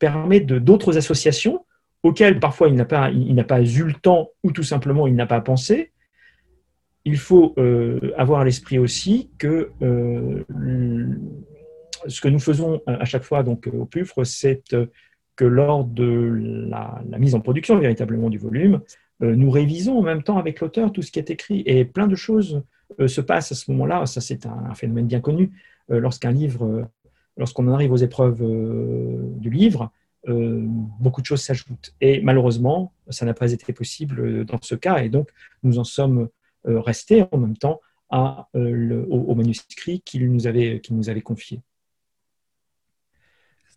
permet 0.00 0.40
d'autres 0.40 0.96
associations 0.96 1.64
auxquelles 2.02 2.40
parfois 2.40 2.68
il 2.68 2.74
n'a 2.74 2.84
pas 2.84 3.10
eu 3.12 3.84
le 3.84 3.94
temps 3.94 4.30
ou 4.42 4.50
tout 4.50 4.64
simplement 4.64 5.06
il 5.06 5.14
n'a 5.14 5.26
pas 5.26 5.42
pensé, 5.42 5.92
il 7.04 7.18
faut 7.18 7.54
euh, 7.58 8.12
avoir 8.16 8.40
à 8.40 8.44
l'esprit 8.44 8.78
aussi 8.78 9.30
que 9.38 9.70
euh, 9.82 10.42
ce 12.06 12.20
que 12.20 12.28
nous 12.28 12.38
faisons 12.38 12.80
à 12.86 13.04
chaque 13.04 13.24
fois 13.24 13.42
donc, 13.42 13.68
au 13.72 13.84
PUFRE, 13.84 14.24
c'est 14.24 14.62
que 15.36 15.44
lors 15.44 15.84
de 15.84 16.66
la, 16.68 17.02
mise 17.18 17.34
en 17.34 17.40
production 17.40 17.78
véritablement 17.78 18.30
du 18.30 18.38
volume, 18.38 18.80
euh, 19.22 19.34
nous 19.36 19.50
révisons 19.50 19.98
en 19.98 20.02
même 20.02 20.22
temps 20.22 20.38
avec 20.38 20.60
l'auteur 20.60 20.92
tout 20.92 21.02
ce 21.02 21.10
qui 21.10 21.18
est 21.18 21.30
écrit. 21.30 21.62
Et 21.66 21.84
plein 21.84 22.06
de 22.06 22.16
choses 22.16 22.62
se 23.06 23.20
passent 23.20 23.52
à 23.52 23.54
ce 23.54 23.70
moment-là. 23.72 24.06
Ça, 24.06 24.20
c'est 24.20 24.46
un, 24.46 24.74
phénomène 24.74 25.06
bien 25.06 25.20
connu. 25.20 25.50
lorsqu'un 25.88 26.30
livre, 26.30 26.88
lorsqu'on 27.36 27.66
arrive 27.68 27.92
aux 27.92 27.96
épreuves 27.96 28.42
du 29.38 29.50
livre, 29.50 29.90
beaucoup 30.26 31.22
de 31.22 31.26
choses 31.26 31.40
s'ajoutent. 31.40 31.94
Et 32.00 32.20
malheureusement, 32.20 32.92
ça 33.08 33.24
n'a 33.24 33.34
pas 33.34 33.50
été 33.50 33.72
possible 33.72 34.44
dans 34.44 34.58
ce 34.60 34.74
cas. 34.74 34.98
Et 34.98 35.08
donc, 35.08 35.30
nous 35.62 35.78
en 35.78 35.84
sommes 35.84 36.28
euh, 36.28 36.32
rester 36.64 37.24
en 37.32 37.38
même 37.38 37.56
temps 37.56 37.80
euh, 38.54 39.04
au, 39.08 39.34
manuscrit 39.34 40.00
qu'il 40.02 40.30
nous, 40.30 40.46
avait, 40.46 40.80
nous 40.90 41.08
avait 41.08 41.22
confié. 41.22 41.62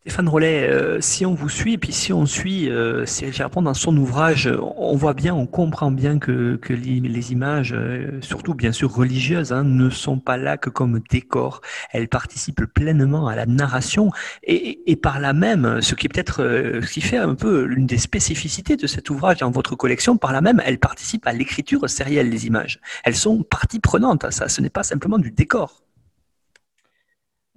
Stéphane 0.07 0.29
Rollet, 0.29 0.69
euh, 0.69 1.01
si 1.01 1.25
on 1.25 1.33
vous 1.33 1.49
suit, 1.49 1.73
et 1.73 1.77
puis 1.77 1.91
si 1.91 2.13
on 2.13 2.25
suit 2.25 2.69
euh, 2.69 3.05
Cyril 3.05 3.33
Charpent 3.33 3.61
dans 3.61 3.73
son 3.73 3.97
ouvrage, 3.97 4.49
on 4.77 4.95
voit 4.95 5.13
bien, 5.13 5.35
on 5.35 5.45
comprend 5.45 5.91
bien 5.91 6.17
que, 6.17 6.55
que 6.55 6.71
les, 6.71 7.33
images, 7.33 7.73
euh, 7.73 8.17
surtout 8.21 8.53
bien 8.53 8.71
sûr 8.71 8.89
religieuses, 8.89 9.51
hein, 9.51 9.65
ne 9.65 9.89
sont 9.89 10.17
pas 10.17 10.37
là 10.37 10.55
que 10.55 10.69
comme 10.69 11.01
décor. 11.09 11.59
Elles 11.91 12.07
participent 12.07 12.63
pleinement 12.73 13.27
à 13.27 13.35
la 13.35 13.45
narration 13.45 14.09
et, 14.43 14.89
et 14.89 14.95
par 14.95 15.19
là 15.19 15.33
même, 15.33 15.81
ce 15.81 15.93
qui 15.93 16.05
est 16.05 16.09
peut-être 16.09 16.37
ce 16.81 16.89
qui 16.89 17.01
fait 17.01 17.17
un 17.17 17.35
peu 17.35 17.63
l'une 17.63 17.85
des 17.85 17.97
spécificités 17.97 18.77
de 18.77 18.87
cet 18.87 19.09
ouvrage 19.09 19.39
dans 19.39 19.51
votre 19.51 19.75
collection, 19.75 20.15
par 20.15 20.31
là 20.31 20.39
même, 20.39 20.61
elles 20.65 20.79
participent 20.79 21.27
à 21.27 21.33
l'écriture 21.33 21.89
sérielle 21.89 22.29
des 22.29 22.47
images. 22.47 22.79
Elles 23.03 23.17
sont 23.17 23.43
partie 23.43 23.81
prenante 23.81 24.23
à 24.23 24.31
ça. 24.31 24.47
Ce 24.47 24.61
n'est 24.61 24.69
pas 24.69 24.83
simplement 24.83 25.17
du 25.17 25.31
décor. 25.31 25.83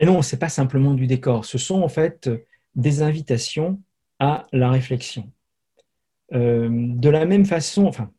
Et 0.01 0.07
non, 0.07 0.23
ce 0.23 0.35
n'est 0.35 0.39
pas 0.41 0.49
simplement 0.49 0.95
du 0.95 1.07
décor, 1.07 1.45
ce 1.45 1.59
sont 1.59 1.83
en 1.83 1.89
fait 1.89 2.31
des 2.75 3.03
invitations 3.03 3.81
à 4.19 4.47
la 4.53 4.71
réflexion. 4.71 5.31
Euh, 6.33 6.69
de 6.71 7.09
la 7.09 7.27
même 7.27 7.45
façon, 7.45 7.85
enfin, 7.85 8.11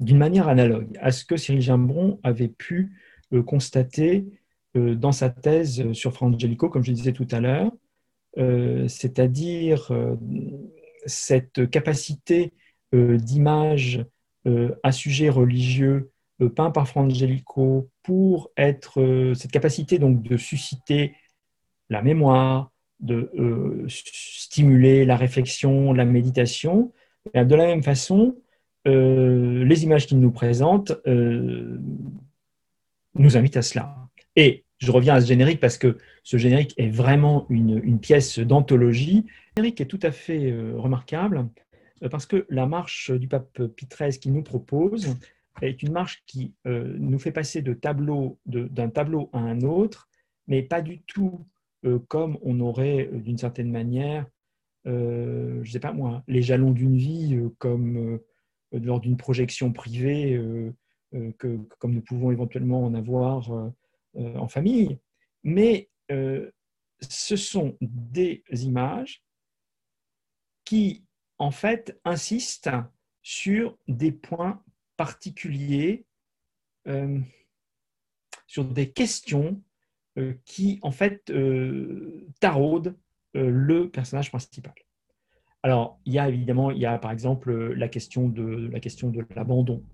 d'une 0.00 0.18
manière 0.18 0.48
analogue 0.48 0.96
à 1.00 1.10
ce 1.10 1.24
que 1.24 1.36
Cyril 1.36 1.60
Gimbron 1.60 2.20
avait 2.22 2.48
pu 2.48 2.92
euh, 3.32 3.42
constater 3.42 4.26
euh, 4.76 4.94
dans 4.94 5.12
sa 5.12 5.28
thèse 5.28 5.92
sur 5.92 6.12
Frangelico, 6.12 6.68
comme 6.68 6.84
je 6.84 6.92
disais 6.92 7.12
tout 7.12 7.28
à 7.30 7.40
l'heure, 7.40 7.72
c'est-à-dire 8.86 9.90
cette 11.06 11.68
capacité 11.70 12.52
d'image 12.92 14.04
à 14.84 14.92
sujet 14.92 15.28
religieux 15.28 16.12
peint 16.46 16.70
par 16.70 16.86
Frangelico 16.86 17.90
pour 18.02 18.50
être 18.56 19.32
cette 19.34 19.50
capacité 19.50 19.98
donc 19.98 20.22
de 20.22 20.36
susciter 20.36 21.14
la 21.90 22.02
mémoire, 22.02 22.70
de 23.00 23.30
euh, 23.38 23.86
stimuler 23.88 25.04
la 25.04 25.16
réflexion, 25.16 25.92
la 25.92 26.04
méditation. 26.04 26.92
De 27.34 27.54
la 27.54 27.66
même 27.66 27.82
façon, 27.82 28.36
euh, 28.86 29.64
les 29.64 29.84
images 29.84 30.06
qu'il 30.06 30.20
nous 30.20 30.30
présente 30.30 30.92
euh, 31.06 31.78
nous 33.14 33.36
invitent 33.36 33.56
à 33.56 33.62
cela. 33.62 33.94
Et 34.36 34.64
je 34.78 34.90
reviens 34.90 35.14
à 35.14 35.20
ce 35.20 35.26
générique 35.26 35.60
parce 35.60 35.78
que 35.78 35.98
ce 36.22 36.36
générique 36.36 36.74
est 36.76 36.88
vraiment 36.88 37.46
une, 37.50 37.98
pièce 37.98 38.38
d'anthologie. 38.38 39.26
Le 39.56 39.62
générique 39.62 39.80
est 39.80 39.86
tout 39.86 40.00
à 40.02 40.12
fait 40.12 40.54
remarquable 40.76 41.48
parce 42.10 42.26
que 42.26 42.46
la 42.48 42.66
marche 42.66 43.10
du 43.10 43.26
pape 43.26 43.60
XIII 43.76 44.18
qu'il 44.20 44.32
nous 44.32 44.44
propose 44.44 45.16
est 45.62 45.82
une 45.82 45.92
marche 45.92 46.22
qui 46.26 46.54
nous 46.64 47.18
fait 47.18 47.32
passer 47.32 47.62
d'un 47.62 47.74
tableau, 47.74 48.38
tableau 48.94 49.30
à 49.32 49.38
un 49.38 49.62
autre, 49.62 50.08
mais 50.46 50.62
pas 50.62 50.82
du 50.82 51.02
tout 51.02 51.46
euh, 51.84 51.98
comme 52.08 52.38
on 52.42 52.58
aurait 52.60 53.08
euh, 53.12 53.18
d'une 53.18 53.38
certaine 53.38 53.70
manière, 53.70 54.26
euh, 54.86 55.62
je 55.62 55.68
ne 55.68 55.72
sais 55.72 55.80
pas 55.80 55.92
moi, 55.92 56.24
les 56.26 56.42
jalons 56.42 56.72
d'une 56.72 56.96
vie 56.96 57.38
comme 57.58 58.20
lors 58.72 59.00
d'une 59.00 59.16
projection 59.16 59.72
privée, 59.72 60.40
que, 61.38 61.58
comme 61.78 61.94
nous 61.94 62.02
pouvons 62.02 62.30
éventuellement 62.30 62.84
en 62.84 62.94
avoir 62.94 63.50
en 64.14 64.48
famille. 64.48 64.98
Mais 65.42 65.88
ce 67.00 67.36
sont 67.36 67.76
des 67.80 68.42
images 68.50 69.22
qui, 70.64 71.04
en 71.38 71.50
fait, 71.50 71.98
insistent 72.04 72.70
sur 73.22 73.78
des 73.88 74.12
points 74.12 74.62
particuliers, 74.98 76.04
sur 78.48 78.64
des 78.64 78.90
questions 78.90 79.62
euh, 80.18 80.34
qui, 80.44 80.80
en 80.82 80.90
fait, 80.90 81.30
euh, 81.30 82.26
taraude 82.40 82.96
euh, 83.36 83.48
le 83.50 83.88
personnage 83.90 84.30
principal. 84.30 84.74
Alors, 85.62 86.00
il 86.06 86.14
y 86.14 86.18
a 86.18 86.28
évidemment, 86.28 86.70
il 86.70 86.78
y 86.78 86.86
a 86.86 86.98
par 86.98 87.12
exemple 87.12 87.52
la 87.52 87.88
question 87.88 88.28
de 88.28 88.68
la 88.72 88.80
question 88.80 89.10
de 89.10 89.24
l'abandon, 89.36 89.84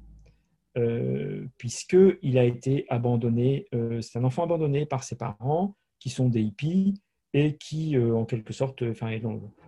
euh, 0.78 1.46
puisqu'il 1.58 2.38
a 2.38 2.44
été 2.44 2.86
abandonné, 2.88 3.66
c'est 4.00 4.18
un 4.18 4.24
enfant 4.24 4.44
abandonné 4.44 4.86
par 4.86 5.02
ses 5.02 5.16
parents, 5.16 5.76
qui 5.98 6.10
sont 6.10 6.28
des 6.28 6.42
hippies, 6.42 7.02
et 7.32 7.56
qui, 7.56 7.98
en 7.98 8.24
quelque 8.24 8.52
sorte, 8.52 8.82
enfin, 8.82 9.18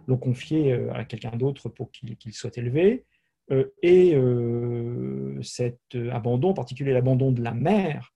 l'ont 0.06 0.18
confié 0.18 0.72
à 0.92 1.04
quelqu'un 1.04 1.36
d'autre 1.36 1.68
pour 1.68 1.90
qu'il 1.90 2.32
soit 2.32 2.56
élevé. 2.58 3.04
Et 3.82 4.18
cet 5.42 5.80
abandon, 6.10 6.50
en 6.50 6.54
particulier 6.54 6.92
l'abandon 6.92 7.32
de 7.32 7.42
la 7.42 7.54
mère, 7.54 8.12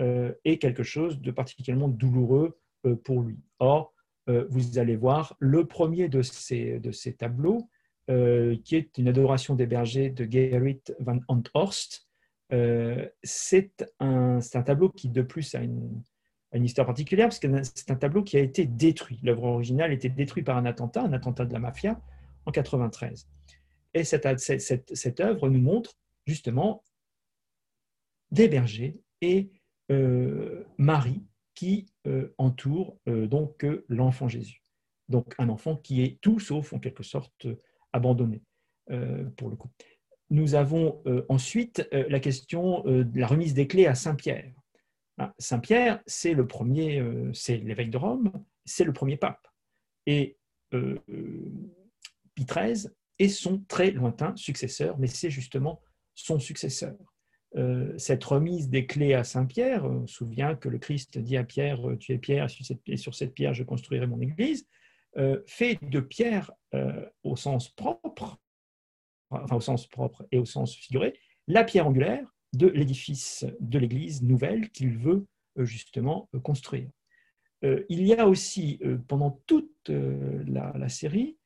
euh, 0.00 0.32
est 0.44 0.56
quelque 0.56 0.82
chose 0.82 1.20
de 1.20 1.30
particulièrement 1.30 1.88
douloureux 1.88 2.58
euh, 2.86 2.96
pour 2.96 3.20
lui. 3.20 3.38
Or, 3.58 3.92
euh, 4.30 4.46
vous 4.48 4.78
allez 4.78 4.96
voir 4.96 5.36
le 5.38 5.66
premier 5.66 6.08
de 6.08 6.22
ces, 6.22 6.80
de 6.80 6.92
ces 6.92 7.14
tableaux, 7.14 7.68
qui 8.08 8.76
est 8.76 8.98
une 8.98 9.08
adoration 9.08 9.54
des 9.54 9.64
bergers 9.64 10.10
de 10.10 10.30
Gerrit 10.30 10.82
van 10.98 11.20
Anthorst. 11.28 12.06
c'est 13.22 13.88
un, 14.00 14.38
un, 14.38 14.62
tableau 14.62 14.90
qui, 14.90 15.08
de 15.08 15.22
plus, 15.22 15.54
a 15.54 15.62
une, 15.62 16.02
une 16.52 16.64
histoire 16.64 16.86
particulière, 16.86 17.28
parce 17.28 17.38
que 17.38 17.48
c'est 17.62 17.90
un 17.90 17.96
tableau 17.96 18.22
qui 18.22 18.36
a 18.36 18.40
été 18.40 18.66
détruit. 18.66 19.18
L'œuvre 19.22 19.44
originale 19.44 19.92
a 19.92 19.94
été 19.94 20.10
détruite 20.10 20.44
par 20.44 20.58
un 20.58 20.66
attentat, 20.66 21.02
un 21.02 21.12
attentat 21.14 21.46
de 21.46 21.54
la 21.54 21.60
mafia, 21.60 21.98
en 22.44 22.50
93. 22.50 23.26
Et 23.94 24.04
cette, 24.04 25.20
œuvre 25.20 25.48
nous 25.48 25.60
montre 25.60 25.94
justement 26.26 26.82
des 28.30 28.48
bergers 28.48 28.98
et 29.20 29.50
euh, 29.90 30.64
Marie 30.78 31.22
qui 31.54 31.92
euh, 32.06 32.34
entoure 32.38 32.96
euh, 33.08 33.26
donc 33.26 33.66
l'enfant 33.88 34.28
Jésus. 34.28 34.62
Donc 35.08 35.34
un 35.38 35.48
enfant 35.48 35.76
qui 35.76 36.02
est 36.02 36.18
tout 36.20 36.40
sauf 36.40 36.72
en 36.72 36.78
quelque 36.78 37.02
sorte 37.02 37.46
abandonné 37.92 38.42
pour 39.36 39.48
le 39.48 39.56
coup. 39.56 39.70
Nous 40.30 40.54
avons 40.54 41.02
ensuite 41.28 41.86
la 41.92 42.20
question 42.20 42.82
de 42.84 43.18
la 43.18 43.26
remise 43.26 43.54
des 43.54 43.66
clés 43.66 43.86
à 43.86 43.94
Saint-Pierre. 43.94 44.52
Ah, 45.18 45.32
Saint-Pierre, 45.38 46.02
c'est 46.06 46.34
le 46.34 46.46
premier, 46.46 47.02
c'est 47.32 47.58
l'évêque 47.58 47.90
de 47.90 47.96
Rome, 47.96 48.32
c'est 48.64 48.84
le 48.84 48.92
premier 48.92 49.16
pape. 49.16 49.46
Et 50.06 50.36
Pie 50.70 52.44
XIII 52.44 52.88
est 53.18 53.28
son 53.28 53.62
très 53.68 53.90
lointain 53.90 54.34
successeur, 54.36 54.98
mais 54.98 55.06
c'est 55.06 55.30
justement 55.30 55.80
son 56.14 56.38
successeur. 56.38 56.94
Euh, 57.56 57.92
cette 57.98 58.24
remise 58.24 58.70
des 58.70 58.86
clés 58.86 59.14
à 59.14 59.24
Saint-Pierre, 59.24 59.84
on 59.84 60.06
se 60.06 60.14
souvient 60.14 60.54
que 60.54 60.68
le 60.68 60.78
Christ 60.78 61.18
dit 61.18 61.36
à 61.36 61.44
Pierre, 61.44 61.86
euh, 61.86 61.98
tu 61.98 62.12
es 62.12 62.18
Pierre, 62.18 62.46
et 62.86 62.96
sur 62.96 63.14
cette 63.14 63.34
pierre 63.34 63.52
je 63.52 63.62
construirai 63.62 64.06
mon 64.06 64.20
Église, 64.20 64.66
euh, 65.18 65.42
fait 65.46 65.78
de 65.82 66.00
Pierre 66.00 66.52
au 67.22 67.36
sens 67.36 67.68
propre, 67.68 68.38
enfin 69.28 69.56
au 69.56 69.60
sens 69.60 69.86
propre 69.86 70.26
et 70.32 70.38
au 70.38 70.46
sens 70.46 70.74
figuré, 70.74 71.18
la 71.46 71.64
pierre 71.64 71.86
angulaire 71.86 72.34
de 72.54 72.66
l'édifice 72.66 73.44
de 73.60 73.78
l'Église 73.78 74.22
nouvelle 74.22 74.70
qu'il 74.70 74.96
veut 74.96 75.26
justement 75.58 76.30
construire. 76.42 76.88
il 77.62 78.06
y 78.06 78.14
a 78.14 78.26
aussi, 78.26 78.80
pendant 79.06 79.42
toute 79.46 79.90
la, 79.90 80.88
série, 80.88 81.36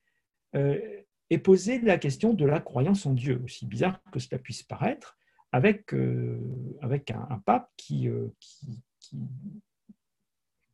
est 1.30 1.38
posée 1.38 1.80
la 1.80 1.98
question 1.98 2.34
de 2.34 2.44
la 2.44 2.60
croyance 2.60 3.06
en 3.06 3.12
Dieu, 3.12 3.40
aussi 3.44 3.66
bizarre 3.66 4.00
que 4.12 4.18
cela 4.18 4.38
puisse 4.38 4.62
paraître 4.62 5.16
avec, 5.52 5.94
euh, 5.94 6.38
avec 6.80 7.10
un, 7.10 7.42
pape 7.44 7.70
qui, 7.76 8.08
euh, 8.08 8.28
qui, 8.40 8.82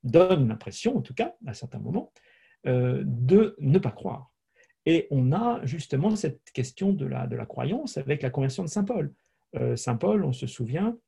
donne 0.03 0.49
l'impression, 0.49 0.97
en 0.97 1.01
tout 1.01 1.15
cas, 1.15 1.35
à 1.47 1.55
certains 1.55 1.79
moments, 1.79 2.13
euh, 2.67 3.03
de 3.07 3.55
ne 3.61 3.79
pas 3.79 3.93
croire. 3.93 4.33
Et 4.85 5.07
on 5.13 5.31
a 5.31 5.65
justement 5.65 6.17
cette 6.17 6.43
question 6.53 6.93
de 6.93 7.07
la, 7.07 7.29
de 7.29 7.37
la 7.37 7.47
croyance 7.47 7.99
avec 7.99 8.23
la 8.23 8.31
conversion 8.31 8.65
de 8.65 8.69
Saint 8.69 8.85
Paul. 8.85 9.13
Saint 9.77 9.97
Paul, 9.97 10.25
on 10.25 10.33
se 10.33 10.47
souvient, 10.47 10.99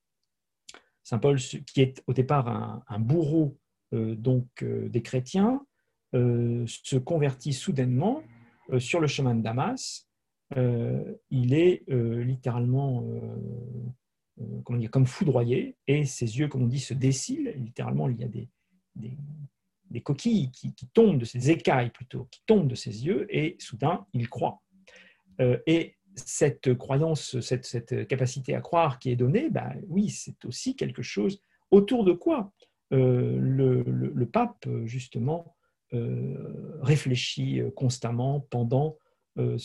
Saint 1.02 1.18
Paul, 1.18 1.38
qui 1.38 1.80
est 1.80 2.04
au 2.06 2.12
départ 2.12 2.46
un, 2.86 2.98
bourreau 3.00 3.56
donc, 3.90 4.62
des 4.62 5.02
chrétiens, 5.02 5.66
se 6.12 6.96
convertit 6.98 7.54
soudainement 7.54 8.22
sur 8.78 9.00
le 9.00 9.06
chemin 9.06 9.34
de 9.34 9.42
Damas 9.42 10.08
euh, 10.56 11.14
il 11.30 11.54
est 11.54 11.82
euh, 11.90 12.22
littéralement 12.22 13.04
euh, 13.08 14.60
comment 14.64 14.78
dire, 14.78 14.90
comme 14.90 15.06
foudroyé 15.06 15.76
et 15.86 16.04
ses 16.04 16.38
yeux, 16.38 16.48
comme 16.48 16.62
on 16.62 16.66
dit, 16.66 16.80
se 16.80 16.94
décilent. 16.94 17.54
Littéralement, 17.56 18.08
il 18.08 18.20
y 18.20 18.24
a 18.24 18.28
des, 18.28 18.48
des, 18.94 20.00
coquilles 20.02 20.50
qui, 20.50 20.74
tombent 20.92 21.18
de 21.18 21.24
ses 21.24 21.50
écailles 21.50 21.90
plutôt, 21.90 22.28
qui 22.30 22.42
tombent 22.46 22.68
de 22.68 22.74
ses 22.74 23.06
yeux 23.06 23.26
et 23.30 23.56
soudain, 23.58 24.06
il 24.12 24.28
croit. 24.28 24.60
et 25.38 25.96
cette 26.16 26.74
croyance, 26.74 27.40
cette, 27.40 27.64
cette, 27.64 28.06
capacité 28.06 28.54
à 28.54 28.60
croire 28.60 28.98
qui 28.98 29.10
est 29.10 29.16
donnée, 29.16 29.50
bah, 29.50 29.72
oui, 29.88 30.08
c'est 30.10 30.44
aussi 30.44 30.76
quelque 30.76 31.02
chose 31.02 31.40
autour 31.70 32.04
de 32.04 32.12
quoi 32.12 32.52
le, 32.90 34.24
pape, 34.24 34.68
justement, 34.84 35.54
réfléchit 36.84 37.62
constamment 37.74 38.40
pendant 38.50 38.96
euh, 39.36 39.58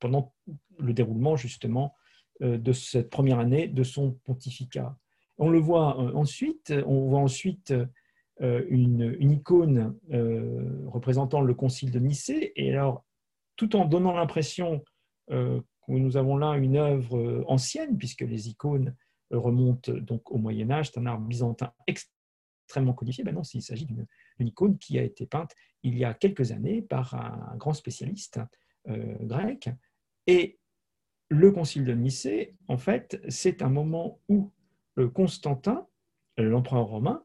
pendant 0.00 0.32
le 0.78 0.94
déroulement 0.94 1.36
justement 1.36 1.94
euh, 2.40 2.56
de 2.56 2.72
cette 2.72 3.10
première 3.10 3.38
année 3.38 3.68
de 3.68 3.82
son 3.82 4.12
pontificat. 4.24 4.96
On 5.36 5.50
le 5.50 5.58
voit 5.58 6.00
euh, 6.00 6.14
ensuite, 6.14 6.72
on 6.86 7.08
voit 7.08 7.20
ensuite 7.20 7.74
une, 8.40 9.14
icône 9.20 9.94
représentant 10.86 11.42
le 11.42 11.54
concile 11.54 11.92
de 11.92 12.00
Nicée, 12.00 12.52
et 12.56 12.72
alors, 12.72 13.04
tout 13.56 13.76
en 13.76 13.84
donnant 13.84 14.14
l'impression 14.14 14.82
que 15.28 15.62
nous 15.86 16.16
avons 16.16 16.36
là 16.36 16.56
une 16.56 16.76
œuvre 16.76 17.44
ancienne, 17.46 17.96
puisque 17.98 18.22
les 18.22 18.48
icônes 18.48 18.96
remontent 19.30 19.92
donc 19.92 20.32
au 20.32 20.38
Moyen 20.38 20.72
Âge, 20.72 20.90
c'est 20.90 20.98
un 20.98 21.06
art 21.06 21.20
byzantin 21.20 21.72
extrêmement 21.86 22.94
codifié, 22.94 23.22
ben 23.22 23.34
non, 23.34 23.42
il 23.42 23.62
s'agit 23.62 23.86
d'une 23.86 24.06
icône 24.40 24.78
qui 24.78 24.98
a 24.98 25.02
été 25.02 25.26
peinte 25.26 25.54
il 25.82 25.98
y 25.98 26.04
a 26.04 26.14
quelques 26.14 26.52
années 26.52 26.82
par 26.82 27.14
un 27.14 27.56
grand 27.56 27.72
spécialiste 27.72 28.40
grec, 28.86 29.68
et 30.26 30.58
le 31.32 31.50
concile 31.50 31.84
de 31.84 31.94
Nicée, 31.94 32.54
en 32.68 32.76
fait, 32.76 33.20
c'est 33.28 33.62
un 33.62 33.70
moment 33.70 34.20
où 34.28 34.52
euh, 34.98 35.08
Constantin, 35.08 35.86
euh, 36.38 36.44
l'empereur 36.44 36.84
romain, 36.84 37.24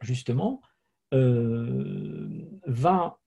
justement, 0.00 0.62
euh, 1.14 2.44
va 2.66 3.18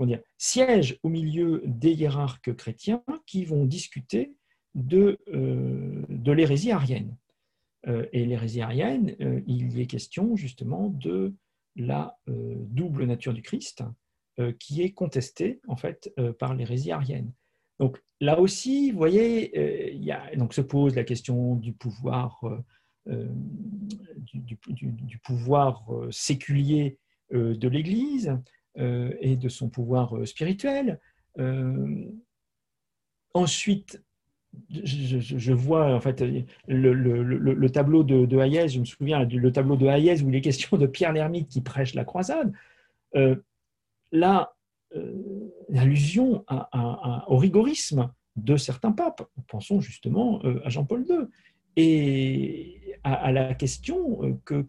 dire, 0.00 0.20
siège 0.38 0.98
au 1.02 1.08
milieu 1.08 1.62
des 1.66 1.92
hiérarques 1.92 2.54
chrétiens 2.54 3.02
qui 3.26 3.44
vont 3.44 3.64
discuter 3.64 4.34
de, 4.74 5.18
de 5.28 6.32
l'hérésie 6.32 6.70
arienne. 6.70 7.16
Et 8.12 8.24
l'hérésie 8.24 8.60
arienne, 8.60 9.16
il 9.46 9.76
y 9.76 9.80
est 9.80 9.86
question 9.86 10.36
justement 10.36 10.88
de 10.88 11.34
la 11.76 12.18
double 12.26 13.04
nature 13.04 13.32
du 13.32 13.42
Christ 13.42 13.82
qui 14.58 14.82
est 14.82 14.92
contestée 14.92 15.60
en 15.68 15.76
fait 15.76 16.12
par 16.38 16.54
l'hérésie 16.54 16.92
arienne. 16.92 17.32
Donc 17.78 18.02
là 18.20 18.40
aussi, 18.40 18.90
vous 18.90 18.98
voyez, 18.98 19.52
euh, 19.56 20.36
donc 20.36 20.54
se 20.54 20.60
pose 20.60 20.96
la 20.96 21.04
question 21.04 21.54
du 21.54 21.72
pouvoir, 21.72 22.40
euh, 22.44 22.58
euh, 23.08 23.28
du, 24.34 25.18
pouvoir 25.18 25.84
séculier 26.10 26.98
de 27.30 27.68
l'Église 27.68 28.36
et 28.76 29.36
de 29.36 29.48
son 29.48 29.68
pouvoir 29.68 30.26
spirituel. 30.26 31.00
ensuite, 33.34 34.02
je, 34.70 35.52
vois 35.52 35.94
en 35.94 36.00
fait 36.00 36.24
le, 36.66 37.66
tableau 37.68 38.02
de, 38.02 38.26
de, 38.26 38.38
je 38.68 38.80
me 38.80 38.84
souviens 38.84 39.24
le 39.24 39.52
tableau 39.52 39.76
de 39.76 39.86
Hayez 39.86 40.22
où 40.22 40.28
il 40.28 40.34
est 40.34 40.40
question 40.40 40.76
de 40.76 40.86
Pierre 40.86 41.12
l'Ermite 41.12 41.48
qui 41.48 41.60
prêche 41.60 41.94
la 41.94 42.04
croisade. 42.04 42.52
là, 44.12 44.52
euh, 44.96 45.50
l'allusion 45.68 46.44
au 47.26 47.36
rigorisme 47.36 48.10
de 48.36 48.56
certains 48.56 48.92
papes. 48.92 49.28
Pensons 49.48 49.80
justement 49.80 50.40
euh, 50.44 50.60
à 50.64 50.70
Jean-Paul 50.70 51.04
II 51.06 51.26
et 51.76 52.96
à, 53.04 53.30
la 53.30 53.54
question 53.54 54.22
euh, 54.24 54.34
que, 54.44 54.64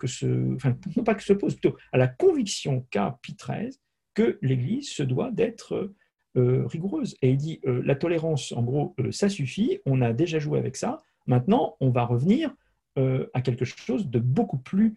non 0.98 1.04
pas 1.04 1.16
que 1.16 1.24
se 1.24 1.34
pose, 1.34 1.56
plutôt 1.56 1.78
à 1.94 1.98
la 1.98 2.08
conviction 2.08 2.86
qu'a 2.92 3.18
Pie 3.22 3.36
XIII 3.36 3.80
que 4.14 4.38
l'Église 4.42 4.90
se 4.90 5.04
doit 5.04 5.32
d'être 5.32 5.94
rigoureuse. 6.36 7.16
Et 7.22 7.32
il 7.32 7.38
dit 7.38 7.60
la 7.64 7.96
tolérance, 7.96 8.52
en 8.52 8.64
gros, 8.64 8.96
ça 9.12 9.30
suffit, 9.30 9.80
on 9.86 10.02
a 10.02 10.14
déjà 10.14 10.40
joué 10.40 10.60
avec 10.60 10.76
ça, 10.76 11.02
maintenant 11.28 11.76
on 11.80 11.90
va 11.90 12.06
revenir 12.06 12.54
à 12.96 13.42
quelque 13.42 13.66
chose 13.66 14.10
de 14.10 14.20
beaucoup 14.20 14.58
plus 14.58 14.96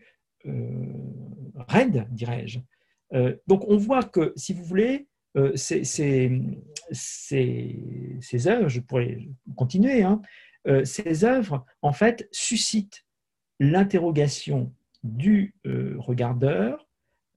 raide, 1.69 2.07
dirais-je. 2.11 2.61
donc 3.47 3.69
on 3.69 3.77
voit 3.77 4.03
que, 4.03 4.33
si 4.37 4.53
vous 4.53 4.65
voulez, 4.65 5.07
euh, 5.37 5.57
ces, 5.57 5.85
ces, 6.93 8.49
œuvres, 8.49 8.69
je 8.69 8.81
pourrais 8.81 9.19
continuer, 9.57 10.03
hein, 10.03 10.21
euh, 10.67 10.85
ces 10.85 11.25
œuvres, 11.25 11.65
en 11.81 11.93
fait, 11.93 12.29
suscitent 12.33 13.07
l'interrogation 13.59 14.73
du 15.03 15.55
euh, 15.67 15.95
regardeur, 15.99 16.87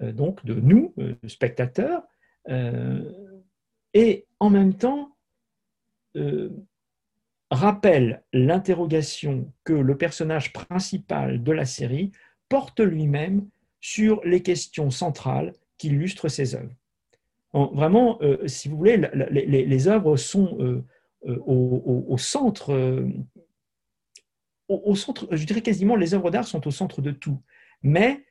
donc 0.02 0.46
de 0.46 0.56
nous, 0.56 0.94
spectateurs, 1.26 2.04
et 3.96 4.28
en 4.40 4.52
même 4.52 4.76
temps 4.76 5.12
rappellent 7.50 8.24
l'interrogation 8.32 9.52
que 9.64 9.74
le 9.74 9.98
personnage 9.98 10.54
principal 10.54 11.44
de 11.44 11.52
la 11.52 11.66
série 11.66 12.12
porte 12.48 12.80
lui-même 12.80 13.50
sur 13.82 14.24
les 14.24 14.44
questions 14.44 14.92
centrales 14.92 15.54
qui 15.78 15.88
illustrent 15.88 16.30
ses 16.30 16.56
œuvres 16.56 16.76
vraiment, 17.56 18.18
euh, 18.22 18.48
si 18.48 18.68
vous 18.68 18.78
voulez, 18.78 18.98
les, 18.98 19.88
œuvres 19.88 20.18
sont 20.18 20.58
euh, 20.60 20.84
euh, 21.28 21.40
au, 21.46 22.18
centre, 22.18 23.08
au, 24.68 24.96
centre, 24.96 25.28
je 25.32 25.46
dirais 25.46 25.62
quasiment, 25.62 25.96
les 25.96 26.14
œuvres 26.14 26.32
d'art 26.32 26.48
sont 26.48 26.68
au 26.68 26.72
centre 26.72 27.02
de 27.02 27.12
tout. 27.12 27.42
Mais 27.82 28.26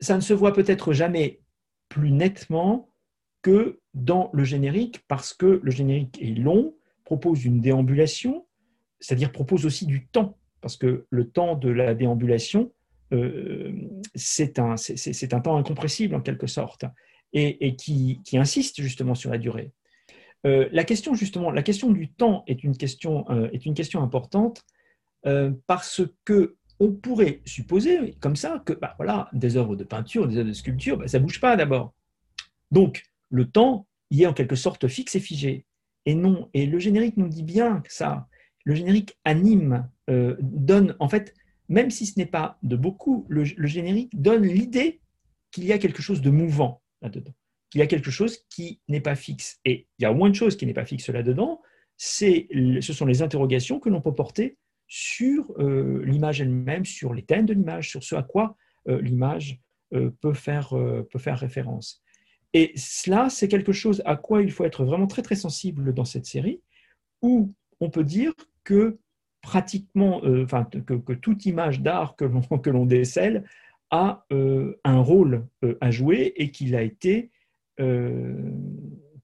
ça 0.00 0.16
ne 0.16 0.20
se 0.20 0.32
voit 0.32 0.52
peut-être 0.52 0.92
jamais 0.92 1.40
plus 1.88 2.10
nettement 2.10 2.88
que 3.42 3.80
dans 3.94 4.30
le 4.32 4.44
générique, 4.44 5.04
parce 5.08 5.32
que 5.34 5.60
le 5.62 5.70
générique 5.70 6.20
est 6.20 6.38
long, 6.38 6.74
propose 7.04 7.44
une 7.44 7.60
déambulation, 7.60 8.46
c'est-à-dire 9.00 9.32
propose 9.32 9.64
aussi 9.66 9.86
du 9.86 10.06
temps, 10.06 10.36
parce 10.60 10.76
que 10.76 11.06
le 11.08 11.28
temps 11.30 11.54
de 11.54 11.70
la 11.70 11.94
déambulation, 11.94 12.72
c'est 14.14 14.58
un, 14.58 14.74
un, 14.74 15.40
temps 15.40 15.56
incompressible 15.56 16.14
en 16.14 16.20
quelque 16.20 16.46
sorte 16.46 16.84
et, 17.32 17.76
qui, 17.76 18.20
insiste 18.34 18.80
justement 18.80 19.14
sur 19.14 19.30
la 19.30 19.38
durée. 19.38 19.72
Euh, 20.46 20.68
la 20.72 20.84
question 20.84 21.14
justement, 21.14 21.50
la 21.50 21.62
question 21.62 21.90
du 21.90 22.10
temps 22.10 22.44
est 22.46 22.62
une 22.62 22.76
question, 22.76 23.28
euh, 23.30 23.48
est 23.52 23.66
une 23.66 23.74
question 23.74 24.02
importante 24.02 24.64
euh, 25.26 25.50
parce 25.66 26.02
que 26.24 26.56
on 26.80 26.92
pourrait 26.92 27.40
supposer 27.44 28.14
comme 28.20 28.36
ça 28.36 28.62
que 28.64 28.72
bah, 28.72 28.94
voilà, 28.98 29.28
des 29.32 29.56
œuvres 29.56 29.74
de 29.74 29.82
peinture, 29.82 30.28
des 30.28 30.36
œuvres 30.36 30.48
de 30.48 30.52
sculpture, 30.52 30.96
bah, 30.96 31.08
ça 31.08 31.18
bouge 31.18 31.40
pas 31.40 31.56
d'abord. 31.56 31.92
Donc 32.70 33.02
le 33.30 33.50
temps 33.50 33.86
y 34.10 34.22
est 34.22 34.26
en 34.26 34.34
quelque 34.34 34.56
sorte 34.56 34.88
fixe 34.88 35.14
et 35.14 35.20
figé. 35.20 35.66
Et 36.06 36.14
non, 36.14 36.48
et 36.54 36.66
le 36.66 36.78
générique 36.78 37.16
nous 37.16 37.28
dit 37.28 37.42
bien 37.42 37.82
ça. 37.88 38.28
Le 38.64 38.74
générique 38.74 39.18
anime, 39.24 39.88
donne, 40.40 40.96
en 41.00 41.08
fait, 41.08 41.34
même 41.68 41.90
si 41.90 42.06
ce 42.06 42.18
n'est 42.18 42.26
pas 42.26 42.58
de 42.62 42.76
beaucoup, 42.76 43.26
le 43.28 43.44
générique 43.44 44.18
donne 44.18 44.42
l'idée 44.42 45.00
qu'il 45.50 45.64
y 45.64 45.72
a 45.72 45.78
quelque 45.78 46.02
chose 46.02 46.22
de 46.22 46.30
mouvant 46.30 46.82
là-dedans. 47.02 47.34
Il 47.74 47.78
y 47.78 47.82
a 47.82 47.86
quelque 47.86 48.10
chose 48.10 48.38
qui 48.48 48.80
n'est 48.88 49.00
pas 49.00 49.14
fixe. 49.14 49.60
Et 49.64 49.86
il 49.98 50.02
y 50.02 50.04
a 50.06 50.12
au 50.12 50.14
moins 50.14 50.28
une 50.28 50.34
chose 50.34 50.56
qui 50.56 50.66
n'est 50.66 50.74
pas 50.74 50.86
fixe 50.86 51.08
là-dedans, 51.08 51.60
c'est, 51.96 52.48
ce 52.80 52.92
sont 52.92 53.06
les 53.06 53.22
interrogations 53.22 53.80
que 53.80 53.88
l'on 53.88 54.00
peut 54.00 54.14
porter 54.14 54.56
sur 54.86 55.52
euh, 55.58 56.02
l'image 56.04 56.40
elle-même, 56.40 56.84
sur 56.84 57.12
les 57.12 57.24
thèmes 57.24 57.44
de 57.44 57.52
l'image, 57.52 57.90
sur 57.90 58.02
ce 58.02 58.14
à 58.14 58.22
quoi 58.22 58.56
euh, 58.88 59.00
l'image 59.02 59.60
euh, 59.92 60.10
peut 60.20 60.32
faire 60.32 60.70
référence. 61.38 62.02
Et 62.54 62.72
cela, 62.76 63.28
c'est 63.30 63.48
quelque 63.48 63.72
chose 63.72 64.02
à 64.04 64.16
quoi 64.16 64.42
il 64.42 64.50
faut 64.50 64.64
être 64.64 64.84
vraiment 64.84 65.06
très 65.06 65.22
très 65.22 65.36
sensible 65.36 65.92
dans 65.92 66.04
cette 66.04 66.26
série, 66.26 66.62
où 67.22 67.52
on 67.80 67.90
peut 67.90 68.04
dire 68.04 68.32
que 68.64 68.98
pratiquement, 69.42 70.22
enfin, 70.42 70.64
que, 70.64 71.12
toute 71.14 71.46
image 71.46 71.80
d'art 71.80 72.16
que 72.16 72.24
l'on, 72.24 72.40
que 72.58 72.84
décèle 72.86 73.44
a 73.90 74.26
euh, 74.32 74.78
un 74.84 74.98
rôle 74.98 75.46
euh, 75.64 75.78
à 75.80 75.90
jouer 75.90 76.34
et 76.36 76.50
qu'il 76.50 76.74
a 76.74 76.82
été 76.82 77.30
euh, 77.80 78.52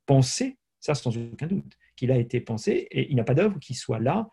pensé, 0.06 0.56
ça 0.80 0.94
sans 0.94 1.16
aucun 1.16 1.46
doute, 1.46 1.76
qu'il 1.96 2.10
a 2.10 2.16
été 2.16 2.40
pensé 2.40 2.88
et 2.90 3.08
il 3.08 3.14
n'y 3.14 3.20
a 3.20 3.24
pas 3.24 3.34
d'œuvre 3.34 3.58
qui 3.58 3.74
soit 3.74 3.98
là 3.98 4.28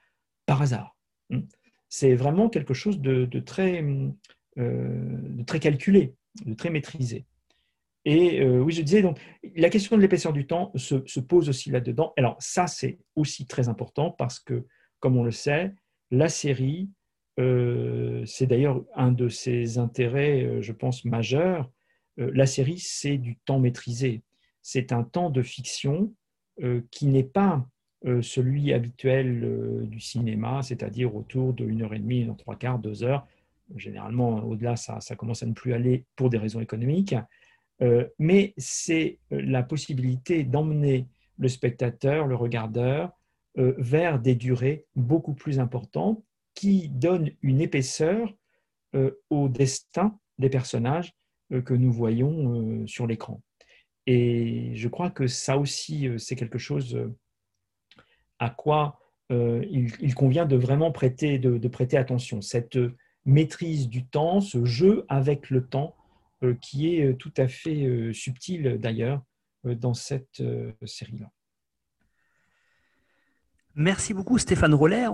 par 0.46 0.62
hasard. 0.62 0.98
Hmm. 1.30 1.42
C'est 1.90 2.16
vraiment 2.16 2.50
quelque 2.50 2.74
chose 2.74 3.02
de, 3.02 3.26
très, 3.40 3.84
de 4.56 5.44
très 5.46 5.60
calculé, 5.60 6.16
de 6.46 6.54
très 6.54 6.70
maîtrisé. 6.70 7.26
Et 8.04 8.44
oui, 8.44 8.74
je 8.74 8.82
disais, 8.82 9.04
donc, 9.04 9.20
la 9.56 9.70
question 9.70 9.96
de 9.96 10.02
l'épaisseur 10.02 10.34
du 10.34 10.48
temps 10.48 10.72
se, 10.76 11.04
se 11.06 11.20
pose 11.20 11.50
aussi 11.50 11.70
là-dedans. 11.70 12.14
Alors, 12.18 12.36
ça, 12.40 12.66
c'est 12.66 12.98
aussi 13.16 13.46
très 13.46 13.70
important 13.70 14.10
parce 14.10 14.40
que, 14.40 14.66
comme 15.00 15.18
on 15.18 15.24
le 15.24 15.32
sait, 15.32 15.74
la 16.10 16.28
série 16.28 16.90
euh, 17.40 18.24
c'est 18.26 18.46
d'ailleurs 18.46 18.84
un 18.96 19.12
de 19.12 19.30
ses 19.30 19.78
intérêts, 19.78 20.44
euh, 20.44 20.62
je 20.62 20.74
pense, 20.74 21.06
majeurs. 21.06 21.70
Euh, 22.20 22.32
la 22.34 22.46
série, 22.46 22.80
c'est 22.80 23.18
du 23.18 23.38
temps 23.38 23.60
maîtrisé. 23.60 24.22
C'est 24.62 24.92
un 24.92 25.04
temps 25.04 25.30
de 25.30 25.42
fiction 25.42 26.14
qui 26.92 27.08
n'est 27.08 27.24
pas 27.24 27.66
celui 28.22 28.72
habituel 28.72 29.88
du 29.90 30.00
cinéma, 30.00 30.62
c'est-à-dire 30.62 31.16
autour 31.16 31.54
de 31.54 31.66
1 31.66 31.82
heure 31.82 31.94
et 31.96 32.00
demie, 32.00 32.20
une 32.20 32.30
heure 32.30 32.38
trois 32.38 32.56
quarts, 32.56 32.78
deux 32.78 33.04
heures. 33.04 33.26
Généralement, 33.76 34.44
au-delà, 34.44 34.76
ça, 34.76 35.00
commence 35.16 35.42
à 35.42 35.48
ne 35.48 35.54
plus 35.54 35.74
aller 35.74 36.06
pour 36.16 36.30
des 36.30 36.38
raisons 36.38 36.60
économiques. 36.60 37.16
Mais 38.20 38.54
c'est 38.58 39.18
la 39.32 39.64
possibilité 39.64 40.44
d'emmener 40.44 41.08
le 41.40 41.48
spectateur, 41.48 42.28
le 42.28 42.36
regardeur, 42.36 43.12
vers 43.56 44.20
des 44.20 44.36
durées 44.36 44.86
beaucoup 44.96 45.34
plus 45.34 45.60
importantes 45.60 46.24
qui 46.54 46.90
donne 46.90 47.32
une 47.42 47.62
épaisseur 47.62 48.34
euh, 48.96 49.12
au 49.30 49.48
destin 49.48 50.20
des 50.38 50.50
personnages 50.50 51.14
euh, 51.54 51.62
que 51.62 51.74
nous 51.74 51.92
voyons 51.92 52.82
euh, 52.82 52.88
sur 52.88 53.08
l'écran. 53.08 53.42
Et 54.06 54.74
je 54.76 54.88
crois 54.90 55.12
que 55.12 55.28
ça 55.28 55.58
aussi, 55.58 56.10
c'est 56.18 56.36
quelque 56.36 56.58
chose 56.58 57.00
à 58.40 58.50
quoi 58.50 59.00
il, 59.30 60.16
convient 60.16 60.48
de 60.48 60.56
vraiment 60.56 60.92
prêter, 60.92 61.40
prêter 61.72 61.98
attention. 61.98 62.42
Cette 62.42 62.80
maîtrise 63.26 63.88
du 63.88 64.06
temps, 64.08 64.42
ce 64.42 64.66
jeu 64.66 65.06
avec 65.08 65.52
le 65.52 65.68
temps, 65.68 65.96
qui 66.62 66.96
est 66.96 67.16
tout 67.18 67.34
à 67.38 67.48
fait 67.48 68.12
subtil 68.14 68.78
d'ailleurs 68.80 69.24
dans 69.64 69.94
cette 69.94 70.42
série-là. 70.86 71.32
Merci 73.78 74.14
beaucoup 74.14 74.38
Stéphane 74.38 74.74
Rollet. 74.74 75.06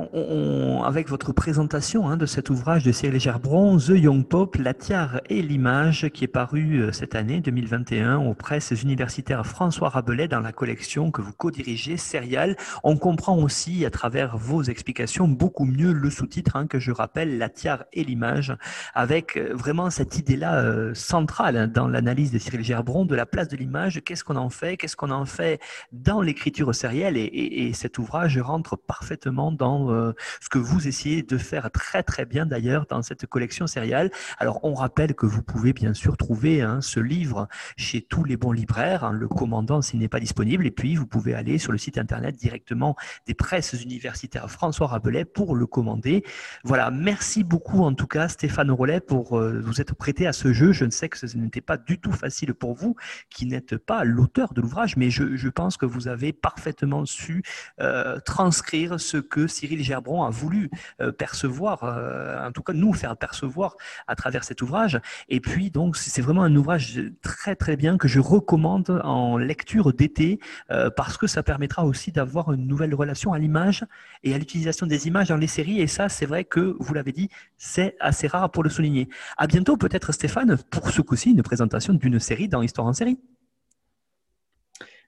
avec 0.84 1.10
votre 1.10 1.32
présentation 1.32 2.10
hein, 2.10 2.18
de 2.18 2.26
cet 2.26 2.49
ouvrage 2.49 2.84
de 2.84 2.91
Cyril 2.91 3.20
Gerbron, 3.20 3.78
The 3.78 3.89
Young 3.89 4.26
Pope, 4.28 4.55
la 4.55 4.74
tiare 4.74 5.22
et 5.30 5.43
l'image, 5.43 6.10
qui 6.10 6.24
est 6.24 6.28
paru 6.28 6.82
euh, 6.82 6.91
cette 6.91 7.14
année 7.14 7.39
2021 7.39 8.18
aux 8.18 8.34
presses 8.34 8.72
universitaires 8.72 9.45
François 9.45 9.89
Rabelais 9.89 10.28
dans 10.28 10.39
la 10.39 10.53
collection 10.53 11.12
que 11.12 11.22
vous 11.22 11.34
co-dirigez, 11.34 11.97
Serial. 11.97 12.58
On 12.84 12.97
comprend 12.97 13.38
aussi 13.38 13.86
à 13.86 13.91
travers 13.91 14.38
vos 14.38 14.64
explications 14.64 15.28
beaucoup 15.28 15.66
mieux 15.66 15.93
le 15.93 16.10
sous-titre 16.10 16.55
hein, 16.55 16.66
que 16.66 16.80
je 16.80 16.91
rappelle, 16.91 17.38
la 17.38 17.49
tiare 17.49 17.84
et 17.93 18.03
l'image, 18.03 18.58
avec 18.95 19.38
euh, 19.38 19.53
vraiment 19.53 19.91
cette 19.91 20.18
idée-là 20.18 20.64
euh, 20.64 20.95
centrale 20.95 21.58
hein, 21.58 21.68
dans 21.68 21.88
l'analyse 21.88 22.32
de 22.32 22.39
Cyril 22.39 22.64
Gerbron 22.64 23.05
de 23.05 23.14
la 23.14 23.28
place 23.28 23.49
de 23.49 23.55
l'image. 23.55 24.01
Qu'est-ce 24.03 24.24
qu'on 24.24 24.36
en 24.36 24.49
fait? 24.49 24.78
Qu'est-ce 24.78 24.95
qu'on 24.95 25.12
en 25.12 25.26
fait 25.26 25.60
dans 25.91 26.22
l'écriture 26.22 26.74
sérielle 26.74 27.18
et, 27.18 27.30
et 27.32 27.74
cet 27.74 27.99
ouvrage 27.99 28.39
rentre 28.47 28.77
parfaitement 28.77 29.51
dans 29.51 29.91
euh, 29.91 30.13
ce 30.41 30.49
que 30.49 30.57
vous 30.57 30.87
essayez 30.87 31.21
de 31.21 31.37
faire 31.37 31.69
très 31.71 32.03
très 32.03 32.25
bien 32.25 32.45
d'ailleurs 32.45 32.85
dans 32.89 33.01
cette 33.01 33.25
collection 33.27 33.67
sériale. 33.67 34.09
Alors 34.39 34.59
on 34.63 34.73
rappelle 34.73 35.13
que 35.13 35.25
vous 35.25 35.43
pouvez 35.43 35.73
bien 35.73 35.93
sûr 35.93 36.17
trouver 36.17 36.61
hein, 36.61 36.79
ce 36.81 36.99
livre 36.99 37.47
chez 37.75 38.01
tous 38.01 38.23
les 38.23 38.37
bons 38.37 38.53
libraires, 38.53 39.03
hein, 39.03 39.11
le 39.11 39.27
commandant 39.27 39.81
s'il 39.81 39.99
n'est 39.99 40.07
pas 40.07 40.19
disponible, 40.19 40.65
et 40.65 40.71
puis 40.71 40.95
vous 40.95 41.05
pouvez 41.05 41.33
aller 41.33 41.57
sur 41.57 41.71
le 41.71 41.77
site 41.77 41.97
internet 41.97 42.35
directement 42.35 42.95
des 43.25 43.33
presses 43.33 43.73
universitaires 43.73 44.49
François 44.49 44.87
Rabelais 44.87 45.25
pour 45.25 45.55
le 45.55 45.67
commander. 45.67 46.23
Voilà, 46.63 46.89
merci 46.89 47.43
beaucoup 47.43 47.83
en 47.83 47.93
tout 47.93 48.07
cas 48.07 48.27
Stéphane 48.27 48.71
Rollet 48.71 49.01
pour 49.01 49.37
euh, 49.37 49.61
vous 49.63 49.81
être 49.81 49.95
prêté 49.95 50.25
à 50.25 50.33
ce 50.33 50.53
jeu. 50.53 50.71
Je 50.71 50.85
ne 50.85 50.91
sais 50.91 51.09
que 51.09 51.17
ce 51.17 51.37
n'était 51.37 51.61
pas 51.61 51.77
du 51.77 51.99
tout 51.99 52.11
facile 52.11 52.53
pour 52.53 52.73
vous 52.73 52.95
qui 53.29 53.45
n'êtes 53.45 53.77
pas 53.77 54.03
l'auteur 54.03 54.53
de 54.53 54.61
l'ouvrage, 54.61 54.97
mais 54.97 55.09
je, 55.09 55.35
je, 55.35 55.49
pense 55.49 55.77
que 55.77 55.85
vous 55.85 56.07
avez 56.07 56.33
parfaitement 56.33 57.05
su 57.05 57.43
euh, 57.81 58.19
transcrire 58.38 58.99
ce 58.99 59.17
que 59.17 59.47
Cyril 59.47 59.83
Gerbron 59.83 60.21
a 60.21 60.29
voulu 60.29 60.69
euh, 61.01 61.11
percevoir, 61.11 61.83
euh, 61.83 62.47
en 62.47 62.51
tout 62.51 62.61
cas 62.61 62.73
nous 62.73 62.93
faire 62.93 63.17
percevoir 63.17 63.77
à 64.05 64.15
travers 64.15 64.43
cet 64.43 64.61
ouvrage. 64.61 64.99
Et 65.27 65.39
puis 65.39 65.71
donc 65.71 65.97
c'est 65.97 66.21
vraiment 66.21 66.43
un 66.43 66.55
ouvrage 66.55 67.01
très 67.23 67.55
très 67.55 67.75
bien 67.75 67.97
que 67.97 68.07
je 68.07 68.19
recommande 68.19 69.01
en 69.03 69.39
lecture 69.39 69.91
d'été 69.91 70.39
euh, 70.69 70.91
parce 70.91 71.17
que 71.17 71.25
ça 71.25 71.41
permettra 71.41 71.83
aussi 71.83 72.11
d'avoir 72.11 72.53
une 72.53 72.67
nouvelle 72.67 72.93
relation 72.93 73.33
à 73.33 73.39
l'image 73.39 73.83
et 74.21 74.35
à 74.35 74.38
l'utilisation 74.38 74.85
des 74.85 75.07
images 75.07 75.29
dans 75.29 75.38
les 75.38 75.47
séries. 75.47 75.81
Et 75.81 75.88
ça, 75.88 76.07
c'est 76.07 76.27
vrai 76.27 76.43
que 76.43 76.75
vous 76.79 76.93
l'avez 76.93 77.13
dit, 77.13 77.29
c'est 77.57 77.95
assez 77.99 78.27
rare 78.27 78.51
pour 78.51 78.61
le 78.61 78.69
souligner. 78.69 79.09
À 79.38 79.47
bientôt 79.47 79.77
peut-être 79.77 80.11
Stéphane 80.11 80.57
pour 80.69 80.91
ce 80.91 81.01
coup-ci 81.01 81.31
une 81.31 81.41
présentation 81.41 81.95
d'une 81.95 82.19
série 82.19 82.47
dans 82.47 82.61
Histoire 82.61 82.85
en 82.85 82.93
série. 82.93 83.17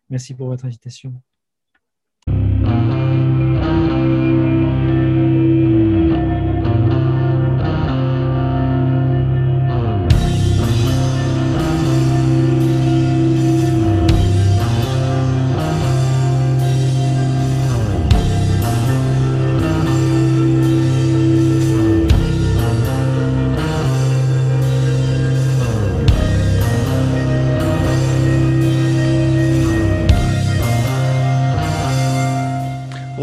Merci 0.10 0.34
pour 0.34 0.48
votre 0.48 0.66
invitation. 0.66 1.22